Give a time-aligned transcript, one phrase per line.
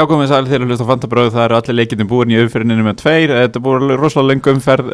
[0.00, 2.94] Já, komið sæl þegar hlusta á Fantabröð, það eru allir leikindin búin í umferðinu með
[3.02, 4.86] tveir, þetta er búin rosalega lengur umferð,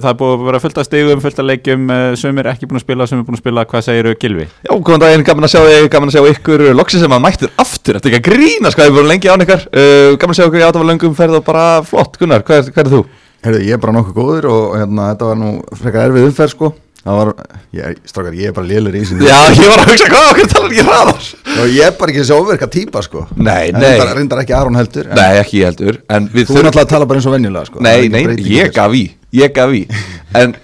[0.00, 2.80] það er búin að vera fullt af stegum, fullt af leikjum, uh, sumir ekki búin
[2.80, 4.46] að spila, sumir búin að spila, hvað segir Gilvi?
[4.64, 6.64] Já, góðan daginn, gaman að sjá þig, gaman að sjá ykkur.
[6.78, 9.44] Loksins sem að mættir aftur, þetta er ekki að grína sko, við vorum lengi án
[9.44, 9.66] ykkar.
[9.68, 10.62] Uh, Gaman að sjá ykkur.
[10.62, 12.16] Í átafa löngum ferð og bara flott.
[12.22, 13.02] Gunnar, hvað er, hvað er þú?
[13.44, 16.72] Herðu, ég er bara nokkuð góður og hérna, þetta var nú frekar erfið umferð sko
[17.04, 17.30] Það var,
[17.76, 20.46] ég, strákar, ég er bara lélur í þessu Já, ég var að hugsa, hvað okkur
[20.54, 21.26] talar ekki hraðar?
[21.44, 23.90] Já, ég er bara ekki þessi óverka típa sko Nei, En nei.
[23.90, 26.86] Reyndar, reyndar ekki Aron heldur en Nei, ekki ég heldur En við Þú er náttúrulega
[26.86, 28.70] að tala bara eins og venjulega sko Það er Nei, engin nei, breyting í ég
[28.70, 28.76] þessu.
[28.80, 29.04] gaf í
[29.36, 29.82] Ég gaf í
[30.40, 30.56] En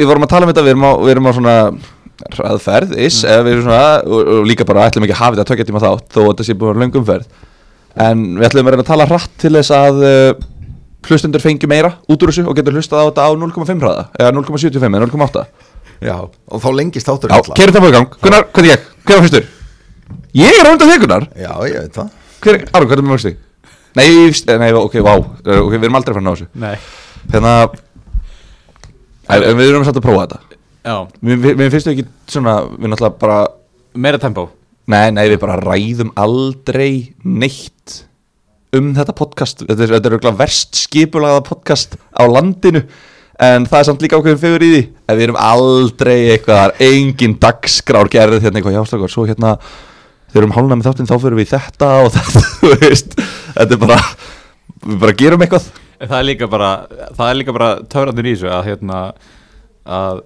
[0.00, 1.56] við vorum að tala um þetta, við erum á, við erum á svona
[2.34, 3.30] hraðferð, is, Mm.
[3.30, 5.82] eða við erum svona og, og líka bara ætlum ekki að hafa þetta tökja tíma
[5.84, 7.26] þátt þó að þetta sé búin löngum ferð
[8.06, 10.46] En við ætlum að reyna að tala hratt til þess að uh,
[11.06, 14.32] hlustundur fengi meira út úr þessu og getur hlustað á þetta á 0,5 hraða eða
[14.36, 15.44] 0,75 eða 0,8
[16.04, 16.16] Já,
[16.52, 18.16] og þá lengist þáttur Já, keirum það búið í gang.
[18.22, 18.86] Gunnar, hvað er ég?
[19.06, 19.46] Hver var fyrstur?
[20.36, 21.26] Ég er á undan þig Gunnar.
[21.40, 22.10] Já, ég veit það.
[22.44, 23.32] Hver, Aron, hvað er með mörgstu?
[23.96, 24.08] Nei,
[24.60, 25.14] nei, ok, vá.
[25.16, 26.48] Uh, Ok, við erum aldrei fann á þessu.
[26.60, 26.74] Nei.
[27.32, 27.54] Hérna
[29.26, 30.58] Æ, en Við erum samt að prófa þetta.
[30.86, 33.38] Já, Mér mér- mér finnst þau ekki svona Við náttúrulega bara
[33.94, 34.50] meira tempo.
[34.86, 38.04] Nei, nei, við bara ræðum aldrei neitt
[38.76, 39.64] um þetta podcast.
[39.66, 42.84] Þetta er, þetta er verst skipulaða podcast á landinu
[43.40, 47.36] En það er samt líka ákveðin fegur í því En við erum aldrei eitthvað engin
[47.42, 48.78] dagskrár gerð hérna eitthvað.
[48.80, 49.56] Hjástakar Svo hérna
[50.26, 53.68] Þegar við erum hálna með þáttinn þá fyrir við þetta og þetta Þú veist Þetta
[53.70, 53.98] er bara
[54.86, 55.68] Við bara gerum eitthvað.
[55.96, 56.70] En Það er líka bara,
[57.16, 58.98] það er líka bara töfrandur í þessu að hérna,
[59.88, 60.18] að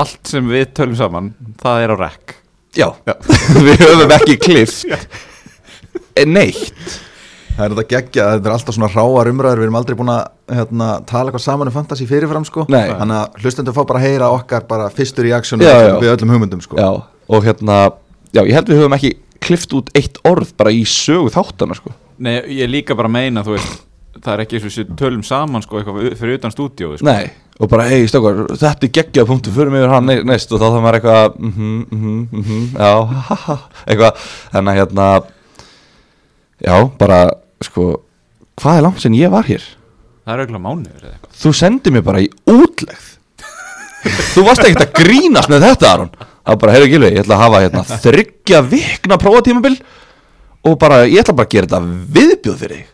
[0.00, 1.26] allt sem við tölum saman,
[1.60, 2.34] það er á rekk.
[2.78, 2.86] Já,
[3.66, 4.86] Við höfum ekki klift
[6.26, 6.96] Neitt
[7.60, 10.20] Það er þetta geggja, þetta er alltaf svona ráar umræður Við erum aldrei búin að
[10.56, 12.86] hérna, tala eitthvað saman um fantasy fyrirfram sko Nei.
[12.88, 15.94] Þannig að hlustendur fá bara að heyra okkar bara fyrstur í aksjónu Já, já.
[16.00, 16.88] við öllum hugmyndum sko Já,
[17.28, 17.76] og hérna
[18.32, 19.12] Já, ég held við höfum ekki
[19.44, 23.54] klift út eitt orð bara í sögu þáttana sko Nei, ég líka bara meina, þú
[23.56, 23.78] veist,
[24.20, 27.06] það er ekki eins og við tölum saman, sko, eitthvað fyrir utan stúdíói, sko.
[27.08, 30.60] Nei, og bara, hei, stökkar, þetta er geggjað punktu, förum yfir hann ne- næst og
[30.60, 32.90] þá það maður eitthvað, mhm, mhm, mhm, já,
[33.30, 33.56] ha, ha,
[33.86, 35.06] eitthvað, þannig að hérna,
[36.68, 37.20] já, bara,
[37.64, 37.86] sko,
[38.60, 39.64] hvað er langt sem ég var hér?
[40.24, 41.38] Það er auðvitað mánuður eða eitthvað.
[41.40, 43.08] Þú sendið mér bara í útlegð,
[44.34, 47.36] þú varst ekkert að grínast með þetta, Aron, það var bara, heyrðu Gilvi, ég ætla
[47.36, 49.76] að hafa hérna þryggja vikna prófatímabil
[50.70, 51.82] og bara, ég ætla bara að gera þetta
[52.16, 52.88] viðbjóð fyrir þig,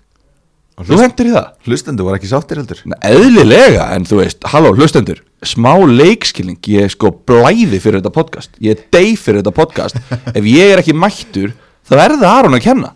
[0.87, 1.47] þú hendur í það?
[1.67, 2.83] Hlustendur voru ekki sáttir heldur.
[2.91, 8.13] Nei, Eðlilega, en þú veist, halló, hlustendur Smá leikskilning, ég er sko blæði fyrir þetta
[8.15, 8.55] podcast.
[8.65, 9.99] Ég er dey fyrir þetta podcast.
[10.37, 11.53] Ef ég er ekki mættur,
[11.87, 12.93] þá er það Aron að kenna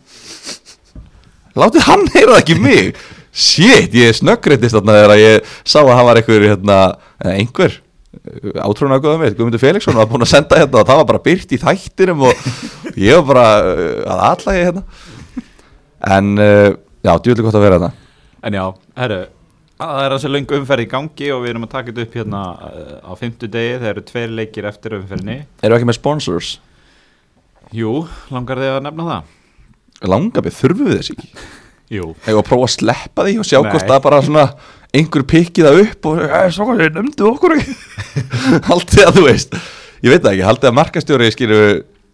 [1.58, 2.90] Látið hann heyra það ekki mig
[3.30, 6.78] Shit, ég snöggreitist þarna þegar ég sá að hann var einhver, hérna,
[7.22, 7.76] eða einhver
[8.58, 11.22] átrúna að góða með, Guðmundur Felixson var búin að senda hérna og það var bara
[11.28, 12.46] byrt í þættinum og
[12.98, 14.82] ég var bara uh, að alla ég hérna
[16.10, 18.62] en já, djúlega gott að vera þetta En já,
[18.96, 19.18] herru,
[19.76, 22.40] það er þessi löng umferð í gangi og við erum að taka þetta upp hérna
[23.04, 25.36] á fimmtu degi, það eru tveir leikir eftir umferðinni.
[25.60, 26.54] Við ekki með sponsors?
[27.76, 27.92] Jú,
[28.32, 29.34] langar þið að nefna það?
[30.08, 31.28] Langabið, þurfum við þess ekki?
[31.90, 32.04] Jú.
[32.24, 33.70] Eða að prófa að sleppa því og sjá Nei.
[33.72, 34.44] hvort það bara svona
[34.94, 37.74] einhver pikki það upp og "Æ, svo hvað þið nefndu okkur ekki
[38.70, 39.56] Haldið að þú veist
[40.00, 41.58] Ég veit það ekki, haldið að markastjóri skilu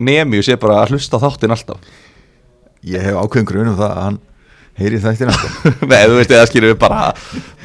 [0.03, 1.93] nemi og sé bara að hlusta á þáttinn alltaf
[2.87, 4.19] Ég hef ákveðin grunum það að hann
[4.77, 5.49] heyri þættina sko.
[5.91, 7.13] Nei, þú veist, eða skilu bara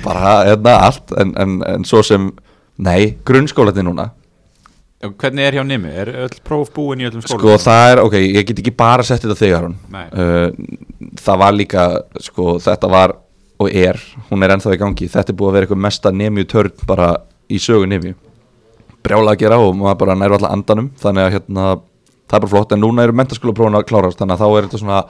[0.03, 2.30] bara hérna allt en, en, en svo sem,
[2.80, 4.12] nei, grunnskólatin núna
[5.02, 5.90] Hvernig er hjá Nimi?
[5.90, 7.62] Er öll próf búin í öllum Sko skólum?
[7.64, 10.52] það er, ok, ég get ekki bara sett þetta þegar hún uh,
[11.18, 11.86] Það var líka,
[12.22, 13.16] sko, þetta var
[13.62, 13.98] og er,
[14.30, 17.09] hún er ennþá í gangi Þetta er búið að vera eitthvað mesta nefju törn bara
[17.50, 18.14] í sögu nefju
[19.02, 21.68] Brjála að gera og maður bara nærðu alltaf andanum Þannig að hérna,
[22.30, 22.76] það er bara flott.
[22.76, 25.02] En núna eru mentaskólaprófin að klárast Þannig að þá er þetta svona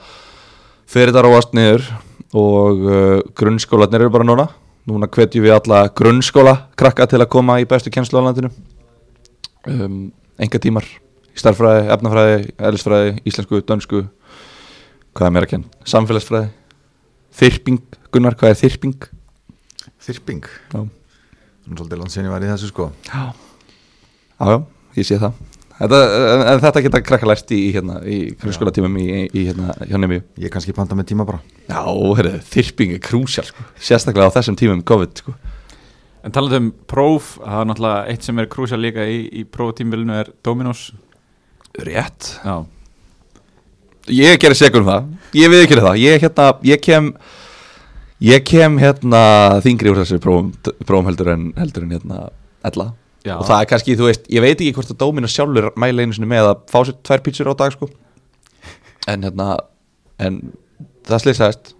[0.92, 1.88] fyrir þetta róast niður
[2.32, 4.48] Og uh, grunnskólanir eru bara núna.
[4.88, 8.48] Núna hvetjum við alla grunnskóla krakka til að koma í bestu kennslu á landinu
[9.70, 10.00] um,
[10.42, 10.86] enga tímar
[11.32, 14.02] í starffræði, efnafræði, eðlisfræði, íslensku, dönsku
[15.12, 16.50] hvað er mér að kenna, samfélagsfræði.
[17.32, 17.80] Þyrping,
[18.12, 19.06] Gunnar, hvað er þyrping?
[20.02, 20.44] Þyrping?
[20.72, 20.82] Já,
[21.62, 22.88] Nú svolítið landsinni var í þessu sko.
[23.06, 23.30] Já,
[24.42, 24.56] já,
[24.98, 25.36] ég sé það.
[25.78, 29.72] Þetta, en, en þetta geta krakka lært í, hérna, í grunnskóla tímum í, í, hérna,
[29.88, 30.20] hjá nemi.
[30.42, 31.40] Ég kannski panta með tíma bara.
[31.68, 33.64] Já, heyrðu, þyrping er krúsjál sko.
[33.80, 35.34] sérstaklega á þessum tímum COVID sko.
[36.22, 40.14] En talað um próf, það er náttúrulega eitt sem er krúsja líka í, í próftímbilinu
[40.20, 40.92] er Dominos.
[41.82, 42.64] Rétt Já.
[44.12, 47.06] Ég gerir segur um það Ég við ekki það Ég, hérna, ég kem
[48.22, 49.22] Ég kem hérna
[49.64, 50.50] þingri úr þessu prófum,
[50.84, 52.26] prófum heldur en heldur en hérna
[52.62, 52.92] ella
[53.22, 53.36] Já.
[53.38, 56.14] og það er kannski, þú veist, ég veit ekki hvort að Dómina sjálfur mæla einu
[56.14, 57.88] sinni með að fá sér tvær pítsur á dag sko
[59.10, 59.46] en hérna
[60.22, 60.38] en
[61.06, 61.72] það slýsaðist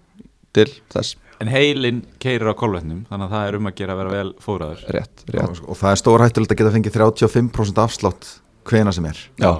[0.54, 4.00] til þess En heilin keirir á kolvetnum Þannig að það er um að gera að
[4.02, 5.48] vera vel fóraður rétt, rétt.
[5.48, 8.30] og, og það er stór hættulegt að geta fengið 35% afslátt
[8.68, 9.50] hvena sem er Já.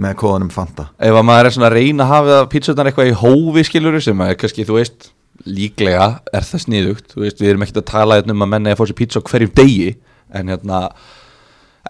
[0.00, 3.16] með kóðanum Fanta ef að maður er svona að reyna að hafa pítsunar eitthvað í
[3.20, 5.10] hófi skiluru sem að kannski þú veist
[5.46, 8.72] líklega er það sniðugt þú veist við erum ekkert að tala hérna um að menna
[8.72, 9.90] að fá sér pítsu á hverjum degi
[10.32, 10.80] en hérna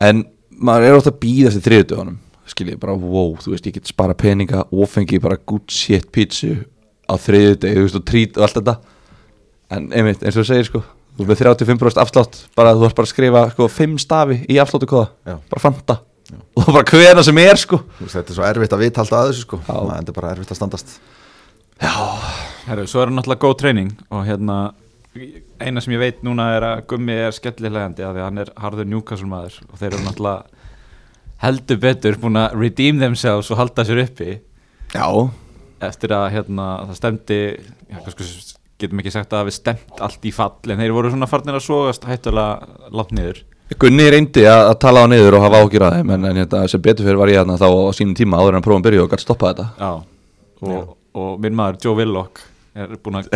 [0.02, 2.18] en maður er ótt að býða þessi þriðutöðunum
[2.50, 6.56] skiljið bara wow þú veist ég get spara peninga og fengi bara good shit pítsu
[7.06, 8.76] á þriðudegi þú veist og trít og allt þetta
[9.74, 10.82] en einmitt eins og þú segir sko
[11.16, 14.58] þú er með 35% afslátt bara þú ert bara að skrifa sko 5 stafi í
[14.62, 15.08] afsláttu kóða.
[15.26, 15.36] Já.
[15.52, 16.00] bara fanta.
[16.56, 17.78] Og það er bara hvena sem er sko.
[17.98, 19.60] Þú veist, þetta er svo erfitt að vita alltaf að þessu sko.
[19.62, 19.76] Já.
[19.76, 20.96] það er bara erfitt að standast.
[22.66, 24.54] Herru, svo er það náttúrulega góð treyning Og hérna
[25.60, 28.88] Eina sem ég veit núna er að Gummi er skellilegandi Því að hann er harður
[28.88, 30.56] Newcastle maður Og þeir eru náttúrulega
[31.42, 34.38] heldur betur búin að redeem themselves og halda sér uppi.
[34.94, 35.08] Já,
[35.84, 38.28] eftir að hérna, það stemdi já, sko,
[38.80, 41.58] getum ekki sagt að það við stemt allt í fall en þeir voru svona farnir
[41.58, 43.42] að sogast hættulega langt niður.
[43.82, 46.60] Gunni reyndi að, að tala á niður og hafa ágjur að þeim en, en hérna,
[46.70, 49.10] sem betur fyrir var ég hérna þá á sínum tíma áður en prófum byrju og
[49.10, 49.66] gætt stoppa þetta.
[49.80, 49.90] Já.
[50.66, 52.44] Og, og minn maður Joe Willock
[52.76, 53.32] er búin að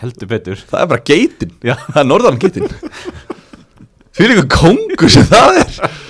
[0.00, 0.62] heldur betur.
[0.70, 1.74] Það er bara geitin, Já.
[1.92, 2.70] það er norðan geitin.
[4.14, 6.00] Því líka kongur sem það er.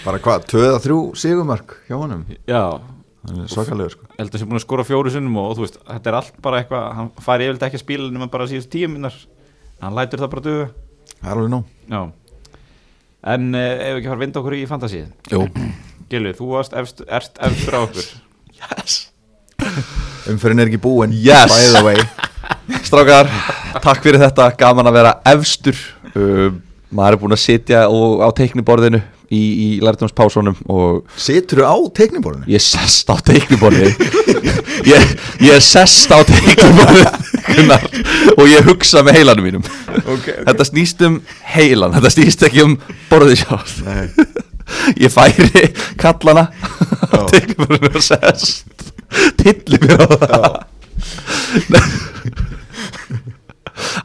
[0.00, 2.24] Bara hvað, 2-3 sigumörk hjá honum?
[2.48, 2.80] Já,
[3.50, 4.06] svakalegur sko.
[4.16, 6.86] Það sé búin að skora fjóru sinnum og, þú veist, þetta er allt bara eitthvað
[6.96, 9.16] hann fari yfirlega ekki að spila nema bara síðust tíu minnar
[9.82, 10.70] hann lætur það bara duga.
[11.20, 11.68] Það er alveg nóg.
[11.90, 12.00] Já.
[13.34, 15.42] En eh, ef við ekki fara að vinda okkur í fantasíð Jú,
[16.08, 18.10] Gilvi, þú varst efst, erst efstur á okkur.
[18.60, 18.96] Yes.
[20.30, 21.12] Umferðin er ekki búin.
[21.12, 21.52] Yes.
[21.52, 22.00] By the way.
[22.86, 23.28] Strákar,
[23.84, 25.78] takk fyrir þetta, gaman að vera efstur.
[26.14, 28.98] Um, Maður er búin að sitja og, á teikniborðinu
[29.30, 32.48] í, í lærtumspásunum og Situr á teikniborðinu?
[32.50, 33.92] Ég sest á teikniborði.
[34.90, 35.10] Ég,
[35.44, 37.02] ég sest á teikniborði
[37.50, 37.82] Gunnar,
[38.36, 39.64] og ég hugsa með heilanum mínum.
[39.98, 41.18] Okay, Þetta snýst um
[41.50, 42.76] heilan Þetta snýst ekki um
[43.10, 43.74] borðið sjálf.
[45.02, 45.64] Ég færi
[46.00, 46.46] kallana
[47.10, 48.86] á teikniborðinu og sest.
[49.40, 50.46] Tilli mér á það.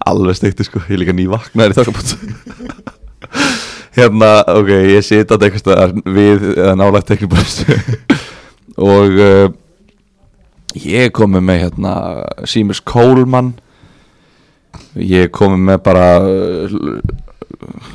[0.10, 0.82] Alveg steikti sko.
[0.90, 2.10] Ég líka nývaknaður í þokkabót
[3.96, 6.42] Hérna, ok, ég sita þetta eitthvað við
[6.76, 7.78] nálægt teikniborðinu
[8.92, 9.46] og uh,
[10.84, 11.94] ég komið með hérna
[12.44, 13.54] Seamus Coleman.
[15.00, 16.76] Ég komið með bara uh,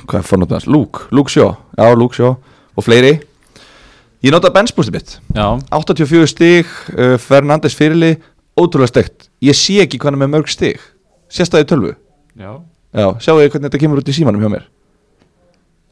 [0.09, 1.53] hvað er fórnátt hans, Luke, Luke Shaw.
[1.77, 3.19] Já, Luke Shaw og fleiri.
[4.25, 5.15] Ég nota benchboostið mitt.
[5.37, 8.15] Já, 84 stig, uh, Fernandes fyrirli.
[8.57, 10.81] Ótrúlega stegt, ég sé ekki er með mörg stig,
[11.29, 11.95] sérstæði tölvu?
[12.41, 12.57] Já.
[12.91, 14.71] Já, sjáu þið hvernig þetta kemur út í símanum hjá mér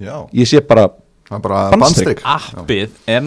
[0.01, 0.15] já.
[0.33, 0.89] Ég sé bara,
[1.31, 3.23] bara bandstrik appið er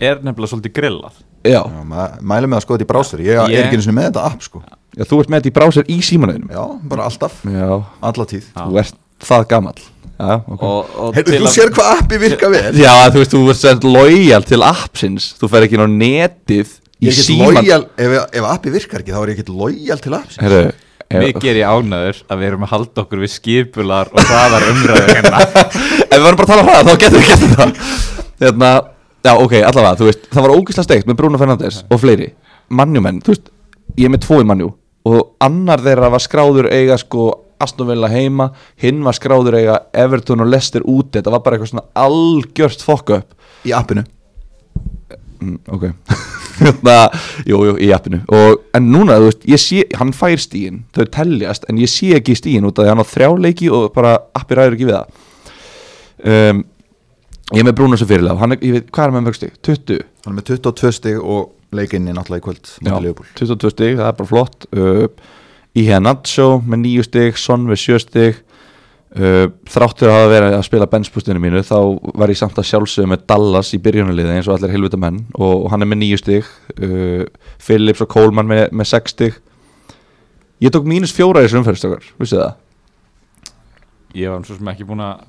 [0.00, 1.22] er nefnilega svolítið grillað.
[1.44, 3.88] Já, Já, ma- mælum með að skoða þetta í brásur Ég Ég- er ekki eins
[3.88, 4.62] og með þetta app sko.
[4.96, 8.46] Já þú ert með þetta í brásir í símanum Já, bara alltaf, já, alla tíð.
[8.54, 8.64] Já.
[8.64, 9.82] þú ert það gamall.
[10.14, 10.62] Já, ok.
[10.62, 12.72] Og, og Heyrðu, þú sér hvað appi virka vel.
[12.78, 15.34] Já, þú veist, þú ert sett lojal til appsins.
[15.40, 19.12] Þú fer ekki inn á netið Ég er ekki lojal, ef, ef appi virkar ekki
[19.12, 20.60] þá er ég ekki lojal til apps Herru,
[21.22, 25.12] Mikið er ég ánæður að við erum að halda okkur við skipular og hraðar umræður
[25.12, 25.42] hérna.
[26.10, 27.68] Ef við varum bara að tala hraða þá getum við gett þetta
[28.44, 28.70] Hérna,
[29.24, 32.30] já ok, allavega, þú veist Það var ógislega steikt með Bruno Fernandes og fleiri
[32.74, 33.52] Mannjumenn, þú veist,
[33.98, 34.72] ég er með tvo í mannjú
[35.04, 37.28] Og annar þeirra var skráður eiga sko
[37.62, 38.50] Aston Villa heima
[38.82, 43.14] Hinn var skráður eiga Everton og Leicester úti Þetta var bara eitthvað svona algjört fokk
[43.20, 44.04] upp Í appinu
[45.44, 45.86] mm, ok.
[46.54, 46.96] Hérna,
[47.48, 48.20] jú, jú, í appinu.
[48.30, 52.12] Og, en núna, þú veist, ég sé, hann fær stíin þau teljast, en ég sé
[52.18, 54.94] ekki stíin út af því hann á þrjá leiki og bara appi ræður ekki við
[54.94, 55.26] það.
[56.24, 56.62] Um,
[57.50, 59.56] ég er með Bruno sem fyrirlega hann er, ég veit, hvað er með mörg stíg?
[59.66, 63.72] 20 Hann er með 22 stig og leikinni náttúrulega í kvöld Já, mútið Leopold 22
[63.74, 64.68] stíg, það er bara flott.
[64.72, 65.04] Uh,
[65.74, 68.53] í Henacho með 9 stíg Son með 7 stíg uh,
[69.14, 71.76] þráttur að hafa verið að spila benspústinu mínu þá
[72.18, 75.20] var ég samt að sjálfsögðu með Dallas í byrjunarliði eins og allir helvita menn.
[75.38, 76.48] Og, og hann er með 9 stíg
[76.82, 77.22] uh,
[77.62, 79.38] Phillips og Coleman með, með 6 stíg
[80.64, 82.58] ég tók mínus fjóra í þessu umferðstökar, vissu það?
[84.18, 85.22] Ég var svo sem ekki búin að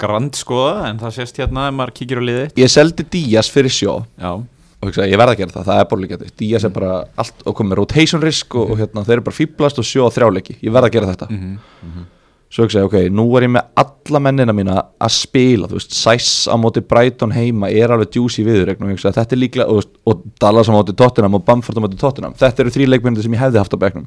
[0.00, 3.72] grand skoða en það sést hérna ef maður kíkir á liðið ég seldi Díaz fyrir
[3.72, 3.94] sjó.
[4.20, 7.46] Já, og hugsa, ég verð að gera það, það er borlíkjandi Díaz er bara allt
[7.46, 10.58] og komið rotation risk og, og hérna, þeir eru bara fýblast og sjó á þrjáleiki
[10.60, 11.30] ég verð að gera þetta.
[11.32, 12.04] Mhm.
[12.52, 15.96] Svo hugsa ég, ok, nú er ég með alla mennina mína að spila, þú veist
[15.96, 20.70] Sæs á móti Brighton heima er alveg ég hugsa, þetta er líklega og, og Dallas
[20.70, 23.62] á móti Tottenham og Bamford á móti Tottenham þetta eru þrý leikmennir sem ég hefði
[23.62, 24.06] haft á bekknum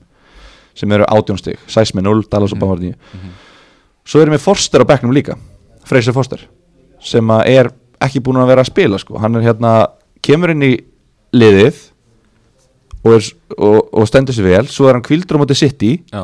[0.77, 2.95] sem eru átjónstig, Sæs með 0 Dallas og Bamford 9
[4.07, 5.35] svo erum við Forster á bekknum líka
[5.89, 6.47] Freyser Forster
[7.03, 9.19] sem er ekki búin að vera að spila sko.
[9.19, 9.73] hann er hérna,
[10.23, 10.73] kemur inn í
[11.35, 11.79] liðið
[13.03, 13.27] og, er,
[13.57, 14.67] og, og stendur sér vel.
[14.71, 15.91] Svo er hann kvildur á móti City.
[16.11, 16.23] Já,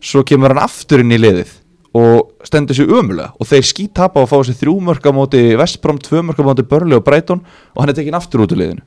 [0.00, 1.56] svo kemur hann aftur inn í liðið
[1.96, 5.40] og stendur sér ömulega og þeir skýt tapa og fá sér þrjú mörg á móti
[5.58, 7.42] Vestbrom, tvö mörg á móti Börli og Brighton
[7.74, 8.84] og hann er tekin aftur út úr liðinu.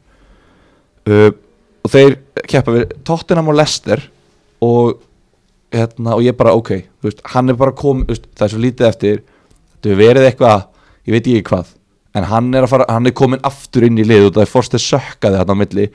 [1.03, 1.31] Uh,
[1.83, 2.15] og þeir
[2.47, 4.05] keppa við Tottenham og Leicester
[4.63, 5.01] og,
[5.75, 9.23] hérna, og ég bara ok veist, hann er bara komið, það er svo lítið eftir.
[9.75, 10.67] Þetta verið eitthvað
[11.03, 11.73] ég veit ekki hvað,
[12.15, 14.77] en hann er, fara, hann er komin aftur inn í lið og það er fórst
[14.79, 15.89] að sökkaði hann á milli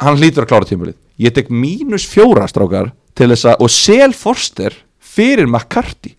[0.00, 4.12] hann hlýtur að klára tímulið ég tek mínus fjóra strákar til þess að, og sel
[4.16, 6.14] Forster fyrir McCarthy.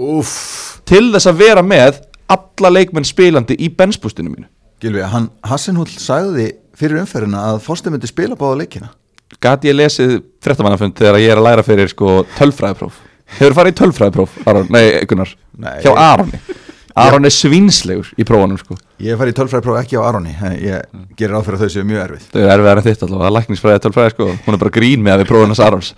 [0.00, 0.80] Úff.
[0.88, 2.00] Til þess að vera með
[2.30, 4.48] alla leikmenn spilandi í benspústinu mínu.
[4.80, 8.90] Gilvi, hann Hassenhull sagði fyrir umferðina að Foster myndi spila báða leikina.
[9.40, 12.96] Gati ég lesið fréttamannafund þegar ég er að læra fyrir sko tölfræðipróf?
[13.38, 15.30] Hefur farið í tölfræðipróf, Aron, nei, Gunnar.
[15.60, 16.40] Nei, hjá Aroni
[16.98, 18.76] Aron er svinslegur í prófanum sko.
[19.02, 21.86] Ég farið í tölfræðipróf ekki á Aroni en Ég gerir á fyrir að þau séu
[21.86, 22.28] mjög erfið.
[22.32, 24.30] Þau eru erfiðar en þitt allavega, lækningsfræði tölfræði sko.
[24.46, 25.92] Hún er bara grín með að við prófum hans Arons.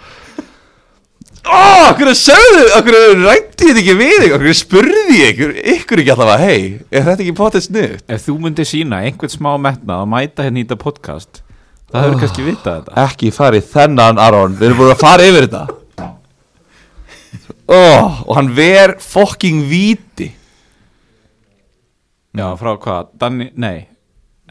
[1.43, 6.45] Ó, okkur sögðu, okkur rætti þetta ekki við okkur spurði ég ykkur, ykkur ekki allavega,
[6.47, 7.97] hei, er þetta ekki potið snuð?
[8.07, 11.43] ef þú myndir sína einhvern smá metnað að mæta hérna í þetta podcast
[11.93, 12.95] það hefur kannski vitað þetta.
[13.09, 15.65] Ekki farið þennan Aron, við erum búin að fara yfir þetta.
[17.83, 17.83] Ó,
[18.29, 20.31] og hann ver fokking víti
[22.33, 23.11] Já, frá hvað?
[23.21, 23.83] Danni, nei,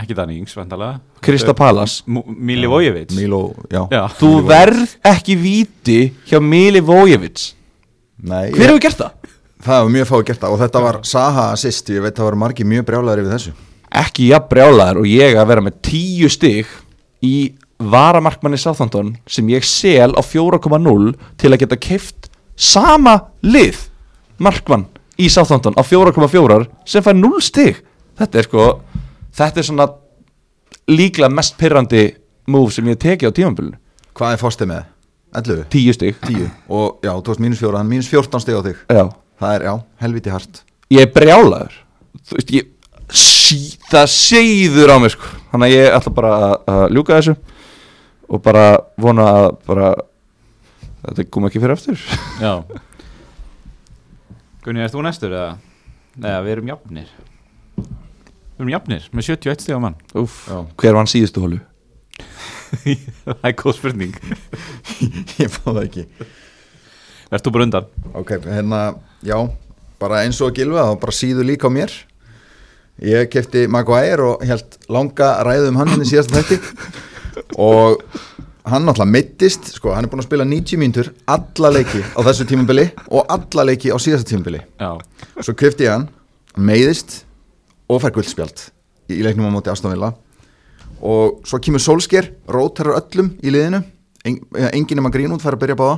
[0.02, 3.16] ekki Danni Ings, vandalega Krista Palas Mili Vojevits.
[3.18, 4.04] Mílo, já, Já.
[4.20, 7.56] Þú verð ekki víti hjá Mili Vojevits.
[8.22, 9.18] Nei, Hver hefur gert það?
[9.62, 12.38] það var mjög fáið gert það og þetta var Saha assist, ég veit það var
[12.44, 13.52] margi mjög brjálæður yfir þessu.
[14.02, 16.70] Ekki jafn brjálaður og ég að vera með tíu stig
[17.26, 17.36] í
[17.82, 23.88] varamarkmanni Southampton sem ég sel á 4,0 til að geta keift sama lið
[24.42, 24.86] markmann
[25.22, 27.82] í Southampton á 4,4 sem fær 0 stig.
[28.20, 28.66] Þetta er sko
[29.38, 29.88] þetta er svona
[30.92, 32.08] líklega mest pyrrandi
[32.52, 33.78] move sem ég hef tekið á tímambilinu
[34.18, 34.90] Hvað er Foster með?
[35.40, 35.64] 11?
[35.72, 36.18] 10 stig.
[36.28, 38.82] 10 og já, þú veist mínus fjóra, hann mínus 14 stig á þig.
[38.92, 39.06] Já.
[39.40, 39.74] Það er, já,
[40.04, 40.60] helviti hart.
[40.92, 41.78] Ég er brjálaður.
[42.28, 42.68] Þú veist ég
[43.16, 45.32] sí, það segður á mig sko.
[45.54, 47.38] Þannig að ég ætla bara að, að ljúka þessu
[48.32, 48.66] og bara
[49.02, 49.90] vona að bara
[51.08, 52.06] þetta kom ekki fyrir eftir
[52.40, 52.54] Já
[54.62, 55.54] Gunni, erst þú næstur eða?
[56.22, 57.10] Nei, við erum jafnir
[57.82, 60.60] Við erum jafnir með 71 stiga mann Úf, Já.
[60.84, 61.60] hver vann síðustu hólu?
[63.26, 64.14] Það er góð spurning
[65.42, 66.06] Ég fá það ekki
[67.32, 67.90] Erst þú bara undan?
[68.20, 68.82] Ok, hérna,
[69.26, 69.38] já,
[70.02, 71.94] bara eins og Gilva þá bara síðu líka á mér
[73.02, 76.60] Ég kefti Maguire og held langa ræðu um hann henni síðasta þætti
[77.72, 78.04] og
[78.68, 82.46] hann náttúrulega meittist, sko, hann er búin að spila 90 mínútur alla leiki á þessu
[82.50, 84.62] tímabili og alla leiki á síðasta tímabili.
[84.78, 84.98] Já.
[85.42, 86.10] Svo kefti ég hann,
[86.58, 87.22] meiðist
[87.90, 88.68] og fær guldspjald
[89.10, 90.14] í, í leiknum á móti Aston Villa.
[91.02, 93.82] Og svo kemur Solskjær, rótarar öllum í liðinu,
[94.28, 94.38] en,
[94.70, 95.98] enginn um að grín út fær að byrja báða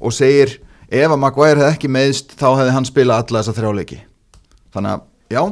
[0.00, 0.58] og segir
[0.90, 3.98] ef að Maguire hefði ekki meiðst þá hefði hann spilað alla þessa þrjá leiki.
[4.74, 5.42] Þannig að já,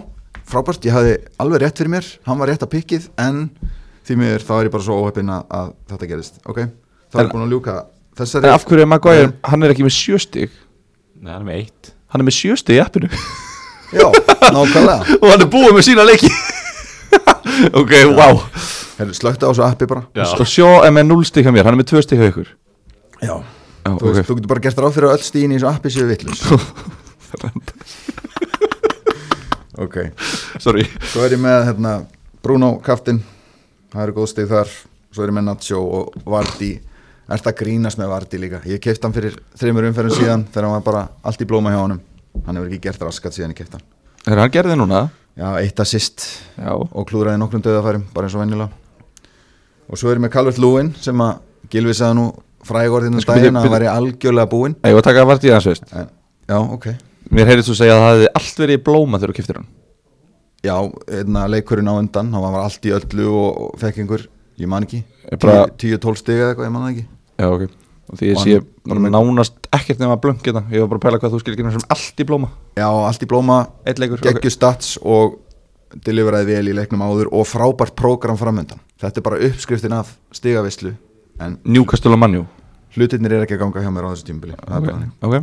[0.49, 3.43] frábært ég hefði alveg rétt fyrir mér, hann var rétt að pikkið en
[4.09, 6.59] því miður þá er ég bara svo óheppinn að, að þetta gerist, ok?
[7.09, 9.75] Þá er En- ég búin að ljúka En þessari af hverju er Maguire, hann er
[9.75, 10.51] ekki með sjöstig
[11.19, 11.93] Nei, hann er með eitt.
[12.15, 13.09] Hann er með sjöstig í appinu.
[13.99, 14.07] Já,
[14.55, 14.99] nákvæmlega.
[15.23, 16.31] Og hann er búið með sína leiki.
[17.79, 18.37] Ok, wow
[18.99, 20.03] Heyrðu, slökta á þessu appi bara.
[20.15, 20.27] Já.
[20.35, 22.51] og sjó er með 0 stig hjá mér, hann er með 2 stig hjá ykkur.
[23.23, 24.27] Já, Já, þú, veist, ok.
[24.29, 26.43] þú getur bara gert ráð fyrir að öll stíðin í þessu appi séu vittlust
[29.79, 29.97] ok.
[30.63, 30.85] Sorry.
[31.13, 31.93] Svo er ég með hérna,
[32.45, 33.21] Bruno Kaftin
[33.93, 34.73] Það eru góð stig þar
[35.09, 36.71] Svo er ég með Nacho og Vardy.
[37.33, 38.59] Er það grínast með Vardy líka?
[38.69, 41.79] Ég keift hann fyrir þreymur umferðin síðan Þegar hann var bara allt í blóma hjá
[41.81, 42.03] honum.
[42.47, 43.85] Hann hefur ekki gert raskat síðan ég keift hann.
[44.29, 45.07] Er hann gerði núna?
[45.39, 46.27] Já, eitt assist.
[46.59, 48.69] Já, Og klúðraði nokkrum döðafærum Bara eins og venjulega.
[49.89, 51.39] Og svo er ég með Calvert Lúin Sem að
[51.73, 52.27] Gilvi sagði nú
[52.69, 53.75] frægorðinu Sko, daginn Að byrju.
[53.79, 54.75] væri algjörlega búinn.
[54.85, 56.89] Ég var að taka vart í hans veist Já, ok.
[57.33, 59.69] Mér heyrðist þú segja að það hefði allt verið í blóma þegar þú kiftir hann
[60.65, 60.75] Já,
[61.07, 64.27] einna leikurinn á undan Hann var allt í öllu og, fekk einhver
[64.59, 67.07] Ég man ekki Ég bara- 10-12 stig eða eitthvað, ég man það ekki
[67.39, 67.69] já, ok
[68.09, 70.63] og því ég sé hann- bara með nánast ekkert nema blöng hérna.
[70.73, 72.49] ég var bara að pæla hvað þú skilur ekki sem allt í blóma
[72.79, 75.37] Já, allt í blóma, Einn leikur, geggju stats og
[76.05, 78.81] deliveraði vel í leiknum áður og frábært prógram framöndan.
[79.01, 80.95] Þetta er bara uppskriftin af stigavislu
[81.65, 82.47] Newcastle og Manju
[82.97, 84.57] hlutirnir er ekki að ganga hjá mér á þessu tímubili.
[84.59, 85.13] Það er ok, bara þannig.
[85.23, 85.35] ok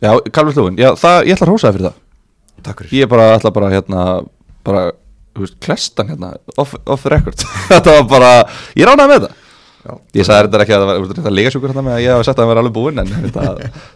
[0.00, 1.98] já, Kalvur það, ég ætla að rósa það fyrir það
[2.66, 2.94] Takk fyrir.
[2.98, 4.06] ég er bara ætla bara hérna
[4.66, 4.86] bara,
[5.36, 8.32] þú veist, klestan hérna off, off record þetta var bara,
[8.78, 9.38] ég ránaði með það
[9.80, 9.92] Já.
[10.18, 12.24] ég sagði þetta ekki að það var þetta líka sjúkur hérna með að ég hafa
[12.28, 13.44] sett að það var alveg búinn en þetta,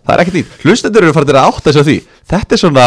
[0.00, 1.97] það er ekki því hlustendur eru farin að átta sig á því
[2.33, 2.87] þetta er svona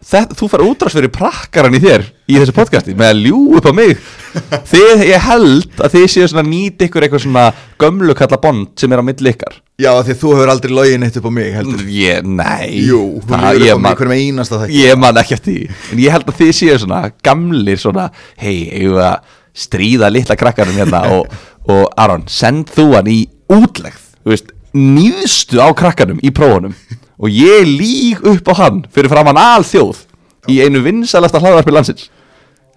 [0.00, 3.66] þetta, þú fara útrás fyrir prakkaran í þér í þessu podcasti með að ljú upp
[3.68, 3.98] á mig.
[4.70, 7.46] Þið, ég held að þið séu svona að nýta ykkur eitthvað svona
[7.80, 9.58] gömlu kalla bond sem er á milli ykkar.
[9.80, 11.82] Já, því þú hefur aldrei logið neitt upp á mig heldur.
[11.90, 12.84] Ég, nei.
[12.86, 15.80] Jú, það, hefur ég, upp á mig hverjum einasta þekki ég man ekki eftir því.
[15.90, 18.06] En ég held að þið séu svona gamlir svona,
[18.40, 21.36] hei, eigum við að stríða litla krakkarum hérna og,
[21.70, 26.76] og Aron, send þú hann í útlegð, þú veist, nýðstu á krakkanum í prófunum
[27.20, 30.06] og ég líg upp á hann fyrir framann alþjóð
[30.48, 32.08] í einu vinsalasta hlaðvarpi landsins.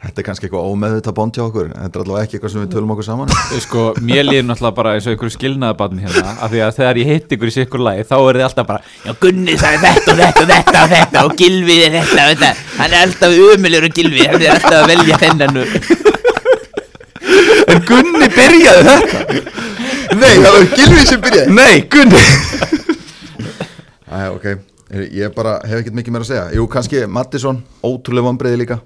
[0.03, 1.67] Þetta er kannski eitthvað ómeðvitað bond hjá okkur.
[1.71, 3.29] Þetta er allavega ekki eitthvað sem við tölum okkur saman
[3.63, 7.11] Sko, mér líður náttúrulega bara eins og einhverju skilnaðabann hérna af því að þegar ég
[7.13, 10.19] hitt ykkur í sikkur lagi þá er þið alltaf bara Já, Gunni sagði þetta og
[10.19, 12.51] þetta og þetta og þetta og Gilvi er þetta og þetta.
[12.81, 15.55] Hann er alltaf umilur og Gilvi, hann er alltaf að velja þennan
[17.71, 19.19] en Gunni byrjaði þetta.
[20.19, 21.59] Nei, það var Gilvi sem byrjaði.
[21.63, 22.72] Nei, Gunni
[24.13, 24.45] Æ, ok,
[25.09, 26.47] ég bara hef ekkert mikið meira að segja.
[26.53, 28.77] Jú, kannski Mattisson, ótrúlega vonbreiði líka.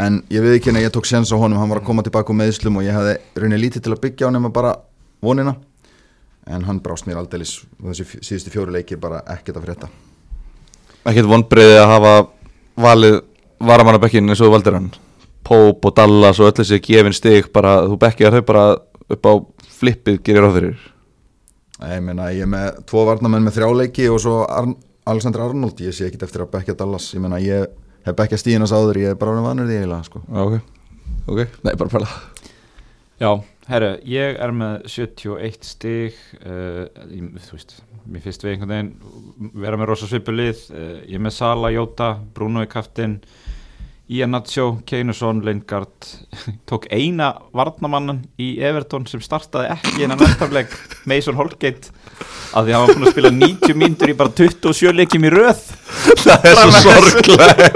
[0.00, 1.58] En ég við ekki henni að ég tók sens á honum.
[1.60, 4.30] Hann var að koma tilbaka úr meðslum og ég hefði raunin lítið til að byggja
[4.30, 4.76] á nema bara
[5.20, 5.56] vonina.
[6.48, 9.90] En hann brást mér aldeilis þessi síðustu fjóru leiki bara ekkert að frétta.
[11.04, 12.14] Ekkert vonbreiði að hafa
[12.78, 13.18] valið
[13.58, 14.88] varamannabekkin eins og þú valdir hann
[15.48, 18.64] Póp og Dallas og öll þessi gefin stig bara, þú bekkjar þau bara
[19.08, 19.32] upp á
[19.80, 20.74] flippið gerir fyrir.
[20.76, 20.97] Nei,
[21.78, 24.72] Ég meina, ég er með tvo varnamenn með þrjá leiki og svo Arn
[25.08, 25.78] Alexander Arnold.
[25.78, 27.06] Ég sé ekkert eftir að bekkja Dallas.
[27.14, 27.68] Ég meina, ég
[28.06, 28.98] hef bekkja stíðinas áður.
[29.04, 30.24] Ég er bara vanur því eiginlega, sko.
[30.26, 30.58] Ok,
[31.30, 32.08] ok, nei, bara pæla.
[33.18, 33.30] Já,
[33.70, 36.84] herru, ég er með 71 stig uh,
[37.46, 37.72] Þú veist,
[38.06, 40.66] mér finnst við einhvern veginn vera með rosa svipu lið.
[40.74, 43.20] Uh, Ég er með Sala, Jóta, Bruno í kaftin
[44.08, 46.06] Ian Nacho, Keinuson, Lingard
[46.68, 50.72] Tók eina varnamannan í Everton sem startaði ekki innan verðarleik
[51.08, 51.90] Mason Holgate
[52.56, 55.32] af því að hann var búin að spila 90 mínútur í bara 27 leikjum í
[55.34, 55.58] röð.
[56.24, 57.66] Það er svo sorglega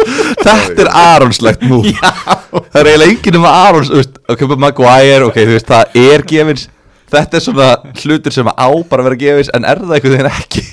[0.40, 3.92] Þetta er Aronslegt mú Það er eiginlega enginn um að Arons
[4.32, 6.64] Ok, Maguire, ok, þú veist, það er gefins.
[7.12, 7.68] Þetta er svona
[8.00, 10.64] hlutur sem á bara að vera gefins En er það einhvern veginn ekki?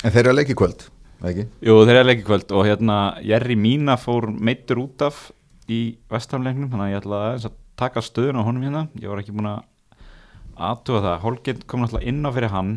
[0.00, 0.86] En þeir eru að leiki kvöld,
[1.28, 1.44] ekki?
[1.68, 5.18] Jú, þeir eru leikir kvöld og hérna Jerry Mína fór meittur út af
[5.70, 5.80] í
[6.10, 8.82] vestamleiknum þannig að ég ætlaði aðeins að taka stöðun á honum hérna.
[9.00, 9.60] Ég var ekki búin að
[10.60, 11.18] aðtuga það.
[11.24, 12.72] Holgind kom náttúrulega inn á fyrir hann.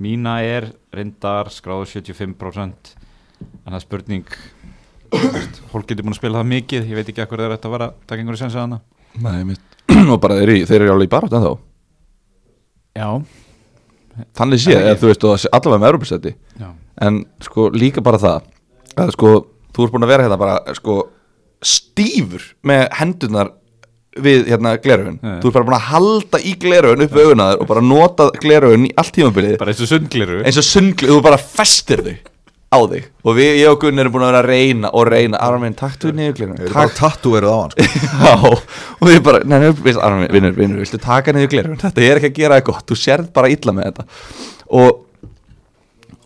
[0.00, 2.94] Mína er reyndar skráður 75%
[3.40, 4.34] en það er spurning
[5.72, 6.84] Holgind er búin að spila það mikið.
[6.90, 8.78] Ég veit ekki að hverju það er þetta að vera að taka einhverju sensa hana.
[9.20, 9.78] Nei, mitt
[10.12, 11.52] Og bara þeir, eru í- þeir eru alveg í barátt en þá
[13.00, 13.08] Já,
[14.38, 16.68] Þannig sé, Er þú veist, allavega með Europasæti já
[17.00, 18.42] En sko, líka bara það
[19.00, 19.32] að sko,
[19.74, 20.98] þú ert búin að vera hérna bara sko,
[21.64, 23.54] stífur með hendurnar
[24.20, 25.20] við hérna gleraugun.
[25.22, 25.36] Já.
[25.42, 28.88] Þú ert bara búin að halda í gleraugun upp við augunaður og bara nota gleraugun
[28.88, 29.56] í allt tímabilið.
[29.60, 32.16] Bara eins og sundgliru eins og sundgli, þú bara festir þau
[32.70, 33.06] á þig.
[33.26, 35.96] Og við, ég og Gunni erum búin að vera að reyna og reyna, Armin, takk
[36.02, 38.10] þú niður Þeir gleraugun eru bara takk, tattu veruð á hann, sko.
[38.26, 38.34] Já
[39.00, 41.80] og við bara, nei, nei, veist, Armin, vinnur, vinnur, viltu taka niður gleraugun?
[41.82, 44.06] Þetta er ekki að gera það gott, þú sérð bara illa með þetta.
[44.80, 45.02] Og